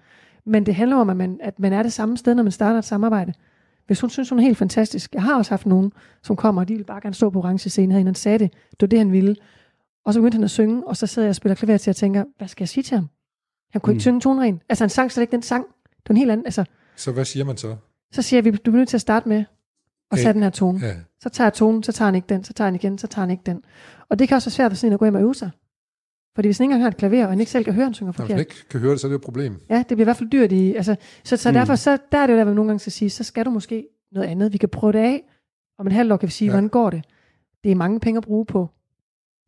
[0.47, 2.79] Men det handler om, at man, at man er det samme sted, når man starter
[2.79, 3.33] et samarbejde.
[3.91, 5.15] Hvis hun synes, hun er helt fantastisk.
[5.15, 7.71] Jeg har også haft nogen, som kommer, og de vil bare gerne stå på orange
[7.71, 8.09] scene herinde.
[8.09, 8.53] Han sagde det.
[8.53, 9.37] Det var det, han ville.
[10.05, 11.97] Og så begyndte han at synge, og så sidder jeg og spiller klaver til at
[11.97, 13.09] tænke, hvad skal jeg sige til ham?
[13.73, 13.95] Han kunne mm.
[13.95, 14.63] ikke synge toneren.
[14.69, 15.65] Altså, han sang slet ikke den sang.
[15.85, 16.47] Det var en helt anden.
[16.47, 16.65] Altså,
[16.97, 17.77] Så hvad siger man så?
[18.13, 19.45] så siger vi, du er nødt til at starte med
[20.11, 20.79] at sætte den her tone.
[20.83, 20.95] Ja.
[21.21, 23.23] Så tager jeg tonen, så tager han ikke den, så tager han igen, så tager
[23.23, 23.63] han ikke den.
[24.09, 25.51] Og det kan også være svært for sådan at gå hjem og øve sig.
[26.35, 27.95] Fordi hvis han ikke engang har et klaver, og han ikke selv kan høre, han
[27.95, 28.41] synger Når man forkert.
[28.41, 29.57] ikke kan høre det, så er det jo et problem.
[29.71, 30.75] Ja, det bliver i hvert fald dyrt i...
[30.75, 31.55] Altså, så, så Mm.
[31.55, 33.45] derfor, så, der er det jo der, hvor vi nogle gange skal sige, så skal
[33.45, 34.53] du måske noget andet.
[34.53, 35.23] Vi kan prøve det af.
[35.79, 36.53] Om en halv år kan vi sige, Ja.
[36.53, 37.05] hvordan går det?
[37.65, 38.69] Det er mange penge at bruge på,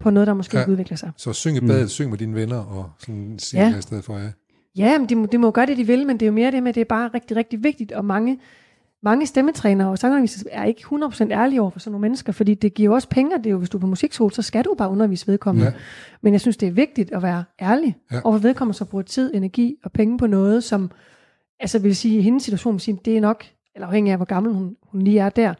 [0.01, 0.63] på noget, der måske Ja.
[0.63, 1.11] ikke udvikler sig.
[1.17, 1.67] Så syng i Mm.
[1.67, 3.69] badet, syng med dine venner, og sådan sig Ja.
[3.69, 3.79] ja.
[3.79, 4.29] i stedet for, ja.
[4.77, 6.51] Ja, men de, må- de må gøre det, de vil, men det er jo mere
[6.51, 8.39] det med, at det er bare rigtig, rigtig vigtigt, og mange,
[9.03, 12.75] mange stemmetrænere og sangundervisere er ikke 100% ærlige over for sådan nogle mennesker, fordi det
[12.75, 14.91] giver også penge, det er jo, hvis du er på musikskole, så skal du bare
[14.91, 15.67] undervise vedkommende.
[15.69, 15.73] Ja.
[16.21, 18.21] Men jeg synes, det er vigtigt at være ærlig Ja.
[18.25, 20.91] over for vedkommende, så bruger tid, energi og penge på noget, som,
[21.61, 23.45] altså vil sige, i hendes situation, vil sige, det er nok,
[23.75, 25.55] eller afhængig af, hvor gammel hun, hun lige er der,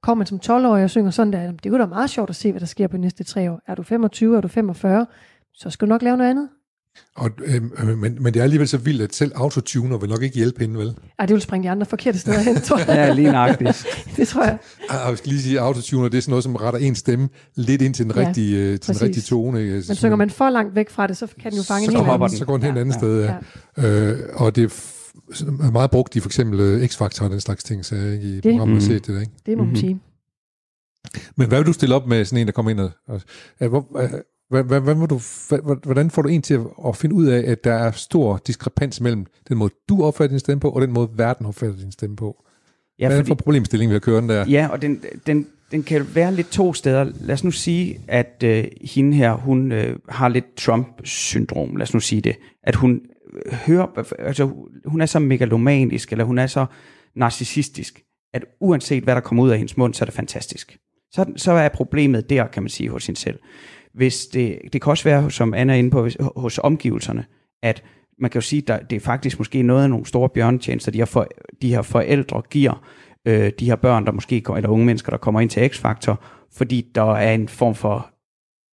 [0.00, 2.30] kommer man som 12-årig og synger sådan der, "Jamen, det er jo da meget sjovt
[2.30, 3.60] at se, hvad der sker på de næste tre år.
[3.66, 5.06] Er du 25, er du 45,
[5.54, 6.48] så skal du nok lave noget andet.
[7.16, 10.22] Og, øh, øh, men, men det er alligevel så vildt, at selv autotuner vil nok
[10.22, 10.94] ikke hjælpe hende, vel?
[11.18, 12.86] Ej, det vil springe de andre forkerte steder hen, tror jeg.
[12.96, 13.86] Ja, lige nøjagtigt.
[14.16, 14.58] Det tror jeg.
[14.90, 17.82] Ah, Jeg skal lige sige, autotuner, det er sådan noget, som retter en stemme lidt
[17.82, 19.60] ind til den Ja, rigtige, øh, til den rigtige tone.
[19.62, 19.72] Ikke?
[19.72, 21.96] Men synger man for langt væk fra det, så kan den jo fange så, en
[21.96, 22.30] helt hopper anden.
[22.30, 23.34] den, så går den helt Ja, andet sted, ja.
[23.82, 23.88] Ja.
[24.10, 27.84] Øh, og det er meget brugt i for eksempel øh, X-Factor og den slags ting,
[27.84, 28.80] så jeg i Det- programmet har Mhm.
[28.80, 29.32] set det der, ikke?
[29.46, 29.76] Det må man Mhm.
[29.80, 30.00] sige.
[31.36, 32.90] Men hvad vil du stille op med sådan en, der kommer ind og...
[33.08, 33.20] og
[33.60, 33.86] ja, hvor,
[34.50, 39.26] hvordan får du en til at, finde ud af, at der er stor diskrepans mellem
[39.48, 42.44] den måde, du opfatter din stemme på, og den måde, verden opfatter din stemme på?
[42.98, 44.46] Ja, Hvad er det for problemstilling, vi har kørende der?
[44.48, 47.12] Ja, og den, den, den kan være lidt to steder.
[47.20, 48.64] Lad os nu sige, at øh,
[48.94, 52.36] hende her, hun øh, har lidt Trump-syndrom, lad os nu sige det.
[52.62, 53.00] At hun
[53.46, 54.50] øh, hører, altså
[54.84, 56.66] hun er så megalomanisk, eller hun er så
[57.16, 58.02] narcissistisk,
[58.34, 60.78] at uanset hvad der kommer ud af hendes mund, så er det fantastisk.
[61.12, 63.38] Så, så er problemet der, kan man sige, hos hende selv.
[63.94, 67.24] Hvis det, det kan også være, som Anna er inde på, hos omgivelserne,
[67.62, 67.82] at
[68.18, 70.98] man kan jo sige, at det er faktisk måske noget af nogle store bjørnetjenester, de
[70.98, 71.28] her, for,
[71.62, 72.84] de her forældre giver
[73.26, 76.14] øh, de her børn, der måske eller unge mennesker, der kommer ind til X-Factor,
[76.52, 78.10] fordi der er en form for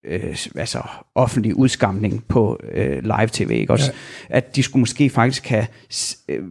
[0.04, 0.82] øh, altså
[1.14, 3.92] offentlig udskamning på øh, live-tv, ikke også?
[4.30, 4.36] Ja.
[4.36, 5.66] At de skulle måske faktisk have
[6.28, 6.44] øh,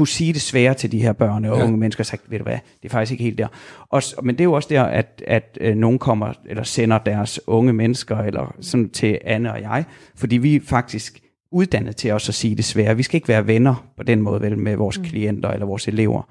[0.00, 1.64] kunne sige det svære til de her børn og ja.
[1.64, 3.46] unge mennesker, sagt, ved du hvad, det er faktisk ikke helt der.
[3.88, 7.40] Og, men det er jo også der, at, at øh, nogen kommer, eller sender deres
[7.46, 9.84] unge mennesker, eller sådan til Anne og jeg,
[10.16, 11.20] fordi vi faktisk
[11.52, 12.96] uddannet til også at sige det svære.
[12.96, 15.04] Vi skal ikke være venner på den måde vel med vores mm.
[15.04, 16.22] klienter eller vores elever.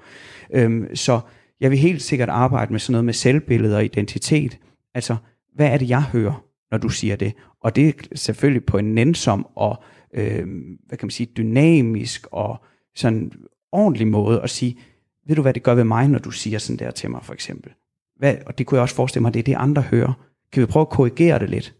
[0.54, 1.20] Øhm, så
[1.60, 4.58] jeg vil helt sikkert arbejde med sådan noget med selvbillede og identitet.
[4.94, 5.16] Altså,
[5.54, 7.32] hvad er det, jeg hører, når du siger det?
[7.62, 9.82] Og det er selvfølgelig på en nænsom og,
[10.14, 12.64] øhm, hvad kan man sige, dynamisk og
[12.94, 13.32] sådan
[13.72, 14.78] ordentlig måde at sige,
[15.26, 17.32] ved du hvad det gør ved mig, når du siger sådan der til mig for
[17.32, 17.72] eksempel?
[18.16, 20.12] Hvad, og det kunne jeg også forestille mig, det er det andre hører.
[20.52, 21.74] Kan vi prøve at korrigere det lidt?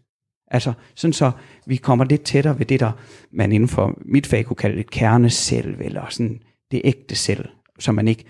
[0.47, 1.31] Altså sådan så
[1.65, 2.91] vi kommer lidt tættere ved det, der
[3.31, 7.91] man inden for mit fag kunne kalde et kerneselv, eller sådan det ægte selv, så
[7.91, 8.25] man ikke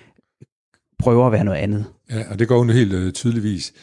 [1.02, 1.86] prøver at være noget andet.
[2.12, 3.74] Ja, og det går hun helt øh, tydeligvis.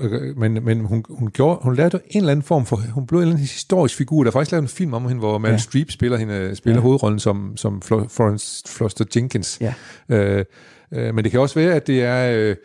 [0.00, 3.18] Øh, men, men hun, hun, gjorde, hun lavede en eller anden form for, hun blev
[3.18, 4.22] en eller anden historisk figur.
[4.22, 5.58] Der er faktisk lavet en film om hende, hvor Meryl ja.
[5.58, 6.82] Streep spiller, hende, spiller ja.
[6.82, 9.58] hovedrollen som, som Florence Foster Jenkins.
[9.60, 9.74] Ja.
[10.08, 10.44] Øh,
[10.92, 12.32] øh, men det kan også være, at det er...
[12.36, 12.56] Øh,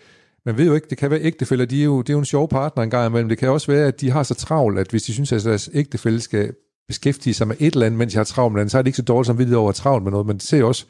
[0.45, 2.25] man ved jo ikke, det kan være ægtefælder, de er jo, det er jo en
[2.25, 3.29] sjov partner en gang imellem.
[3.29, 5.69] Det kan også være, at de har så travlt, at hvis de synes, at deres
[5.73, 6.53] ægtefælle skal
[6.87, 8.87] beskæftige sig med et eller andet, mens de har travlt med andet, så er det
[8.87, 10.27] ikke så dårligt som vidt over at travlt med noget.
[10.27, 10.85] Men det ser også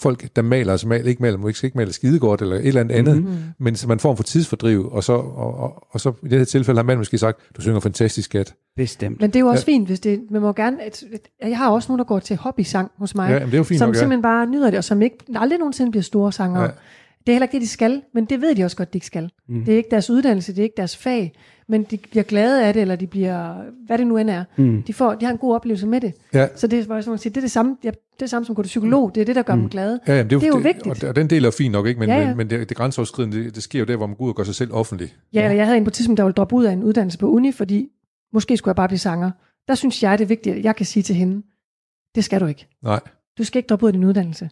[0.00, 3.04] folk, der maler, altså maler, ikke maler, måske ikke maler skidegodt eller et eller andet
[3.04, 3.28] mm-hmm.
[3.28, 6.38] andet, men som man får for tidsfordriv, og så, og, og, og, så i det
[6.38, 8.54] her tilfælde har man måske sagt, du synger fantastisk skat.
[8.76, 9.20] Bestemt.
[9.20, 9.72] Men det er jo også ja.
[9.72, 11.04] fint, hvis det, man må gerne, at,
[11.42, 13.78] jeg har også nogen, der går til hobby-sang hos mig, ja, det er jo fint
[13.78, 14.28] som nok, simpelthen ja.
[14.28, 16.60] bare nyder det, og som ikke, aldrig nogensinde bliver store sanger.
[16.60, 16.68] Ja.
[17.20, 19.06] Det er heller ikke det, de skal, men det ved de også godt, de ikke
[19.06, 19.30] skal.
[19.48, 19.64] Mm.
[19.64, 21.32] Det er ikke deres uddannelse, det er ikke deres fag,
[21.70, 23.54] men de bliver glade af det, eller de bliver,
[23.86, 24.44] hvad det nu end er.
[24.56, 24.82] Mm.
[24.82, 26.14] De, får, de har en god oplevelse med det.
[26.34, 26.48] Ja.
[26.56, 28.56] Så det, var sådan, det er det samme, ja, det er det samme som at
[28.56, 29.60] gå til psykolog, det er det, der gør mm.
[29.60, 30.00] dem glade.
[30.06, 31.04] Ja, jamen, det, er, det er jo det, vigtigt.
[31.04, 32.00] Og, og den del er fint nok, ikke?
[32.00, 32.26] men, ja, ja.
[32.26, 34.36] men, men det, det grænseoverskridende, det, det sker jo der, hvor man går ud og
[34.36, 35.14] gør sig selv offentlig.
[35.32, 37.26] Ja, eller jeg havde en på tidspunkt, der ville droppe ud af en uddannelse på
[37.26, 37.88] uni, fordi
[38.32, 39.30] måske skulle jeg bare blive sanger.
[39.68, 41.42] Der synes jeg, det er vigtigt, at jeg kan sige til hende,
[42.14, 42.68] det skal du ikke.
[42.82, 43.00] Nej.
[43.38, 44.50] Du skal ikke droppe ud af din uddannelse.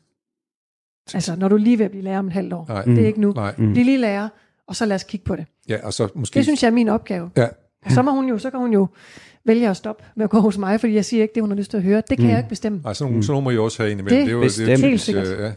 [1.15, 2.67] Altså, når du er lige ved at blive lærer om et halvt år.
[2.69, 2.83] Nej.
[2.83, 3.33] Det er ikke nu.
[3.33, 3.55] Nej.
[3.59, 3.73] Mm.
[3.73, 4.29] Bliv lige lærer,
[4.67, 5.47] og så lad os kigge på det.
[5.69, 6.35] Ja, og så måske...
[6.35, 7.31] Det synes jeg er min opgave.
[7.37, 7.47] Ja.
[7.89, 8.89] Så, må hun jo, så kan hun jo
[9.45, 11.57] vælge at stoppe med at gå hos mig, fordi jeg siger ikke det, hun har
[11.57, 12.03] lyst til at høre.
[12.11, 12.31] Det kan mm.
[12.31, 12.81] jeg ikke bestemme.
[12.85, 13.23] Nej, sådan, mm.
[13.23, 14.19] sådan må I også have indimellem.
[14.19, 14.67] Det, det er jo bestemt.
[14.67, 15.27] det er helt sikkert.
[15.27, 15.53] Ja.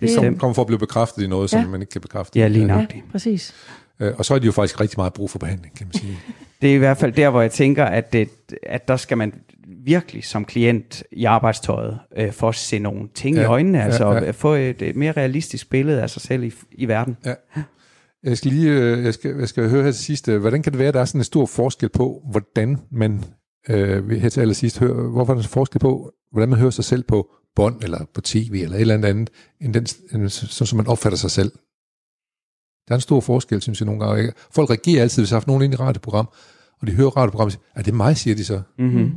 [0.00, 1.66] Det kommer kom for at blive bekræftet i noget, som ja.
[1.66, 2.38] man ikke kan bekræfte.
[2.38, 2.80] Ja, lige nok.
[2.80, 3.54] Ja, præcis.
[4.00, 6.18] Øh, og så er de jo faktisk rigtig meget brug for behandling, kan man sige.
[6.62, 8.28] det er i hvert fald der, hvor jeg tænker, at, det,
[8.62, 9.34] at der skal man
[9.84, 14.12] virkelig som klient i arbejdstøjet øh, for at se nogle ting ja, i øjnene, altså
[14.12, 14.30] ja, ja.
[14.30, 17.16] få et, et mere realistisk billede af sig selv i, i verden.
[17.24, 17.34] Ja.
[18.24, 20.72] Jeg skal lige, øh, jeg skal, jeg skal høre her til sidst, øh, hvordan kan
[20.72, 23.24] det være, at der er sådan en stor forskel på, hvordan man,
[23.68, 27.02] øh, her til allersidst, hører, hvorfor er der forskel på, hvordan man hører sig selv
[27.02, 30.86] på bånd, eller på tv, eller et eller andet andet, end den, sådan som man
[30.86, 31.52] opfatter sig selv.
[32.88, 34.32] Der er en stor forskel, synes jeg nogle gange.
[34.50, 36.28] Folk reagerer altid, hvis jeg har haft nogen ind i radioprogram,
[36.80, 38.62] og de hører radioprogrammet, og siger, er det mig, siger de så.
[38.78, 39.12] Mm-hmm.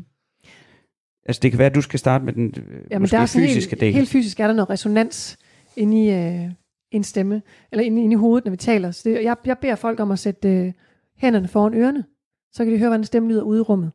[1.26, 3.26] Altså det kan være, at du skal starte med den øh, ja, men der er
[3.26, 3.94] fysiske helt, del.
[3.94, 5.38] Helt fysisk er der noget resonans
[5.76, 6.52] inde i øh,
[6.92, 8.92] en stemme, eller inde, inde i hovedet, når vi taler.
[8.92, 10.74] Så det, jeg, jeg beder folk om at sætte øh,
[11.18, 12.04] hænderne foran ørerne,
[12.52, 13.92] så kan de høre, hvordan stemme lyder ude i rummet.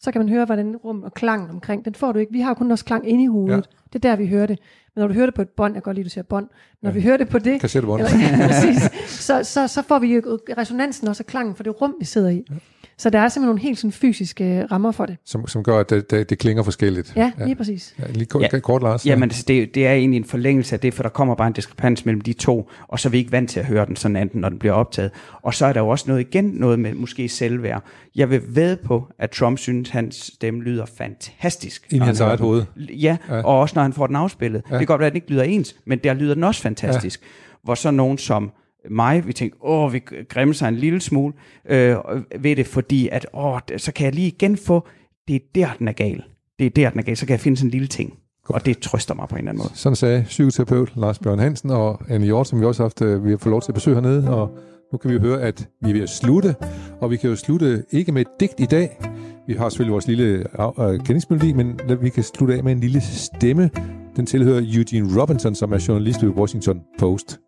[0.00, 2.32] Så kan man høre, hvordan rum og klang omkring, den får du ikke.
[2.32, 3.68] Vi har kun også klang inde i hovedet.
[3.72, 3.88] Ja.
[3.92, 4.58] Det er der, vi hører det.
[4.94, 6.48] Men når du hører det på et bånd, jeg godt lide, du siger bånd,
[6.82, 6.94] når ja.
[6.94, 7.60] vi hører det på det.
[8.00, 11.94] Eller, præcis, så, så, så får vi jo resonansen også af klangen for det rum,
[11.98, 12.44] vi sidder i.
[12.50, 12.54] Ja.
[13.00, 15.16] Så der er simpelthen nogle helt sådan fysiske rammer for det.
[15.24, 17.12] Som, som gør, at det, det, det klinger forskelligt.
[17.16, 17.54] Ja, lige ja.
[17.54, 17.94] præcis.
[17.98, 18.58] Ja, lige kort, ja.
[18.58, 19.06] kort Lars.
[19.06, 21.52] Ja, men det, det er egentlig en forlængelse af det, for der kommer bare en
[21.52, 24.16] diskrepans mellem de to, og så er vi ikke vant til at høre den sådan
[24.16, 25.10] anden, når den bliver optaget.
[25.42, 27.82] Og så er der jo også noget igen, noget med måske selvværd.
[28.16, 31.86] Jeg vil ved på, at Trump synes, hans stemme lyder fantastisk.
[31.90, 32.64] I hans eget hoved.
[32.76, 34.62] Ja, ja, og også når han får den afspillet.
[34.70, 34.74] Ja.
[34.74, 37.20] Det kan godt være, at den ikke lyder ens, men der lyder den også fantastisk.
[37.22, 37.26] Ja.
[37.62, 38.52] Hvor så nogen som
[38.90, 41.34] mig, vi tænkte, åh, vi græmmer sig en lille smule
[41.68, 41.96] øh,
[42.38, 44.86] ved det, fordi at, åh, så kan jeg lige igen få,
[45.28, 46.22] det er der, den er gal.
[46.58, 47.16] Det er der, den er gal.
[47.16, 48.14] Så kan jeg finde sådan en lille ting.
[48.44, 48.60] Godt.
[48.60, 49.70] Og det trøster mig på en eller anden måde.
[49.74, 53.24] Sådan sagde psykoterapeut Lars Bjørn Hansen og Anne Hjort, som vi også har haft, øh,
[53.24, 54.58] vi har fået lov til at besøge hernede, og
[54.92, 56.54] nu kan vi jo høre, at vi er ved at slutte,
[57.00, 58.98] og vi kan jo slutte ikke med et digt i dag.
[59.46, 63.00] Vi har selvfølgelig vores lille uh, kendingsmelodi, men vi kan slutte af med en lille
[63.00, 63.70] stemme.
[64.16, 67.40] Den tilhører Eugene Robinson, som er journalist ved Washington Post.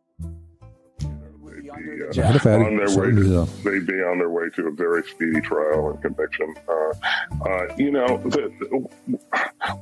[2.14, 2.66] Så han færdig.
[2.66, 3.44] on their Så way nyheder.
[3.46, 6.48] to, they'd be on their way to a very speedy trial and conviction.
[6.74, 6.92] Uh,
[7.48, 8.88] uh, you know, the, the-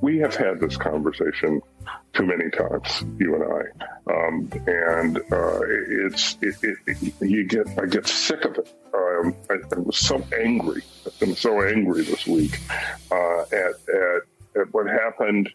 [0.06, 1.52] we have had this conversation
[2.16, 2.88] too many times,
[3.22, 3.62] you and I,
[4.14, 4.34] um,
[4.66, 5.60] and uh,
[6.06, 6.96] it's it, it, it,
[7.34, 8.68] you get I get sick of it.
[8.94, 10.16] Um, I, I was so
[10.46, 10.82] angry.
[11.22, 12.54] I'm so angry this week
[13.16, 14.20] uh, at, at
[14.60, 15.46] at what happened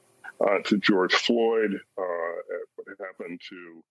[0.46, 3.84] uh, to George Floyd, uh, at what happened to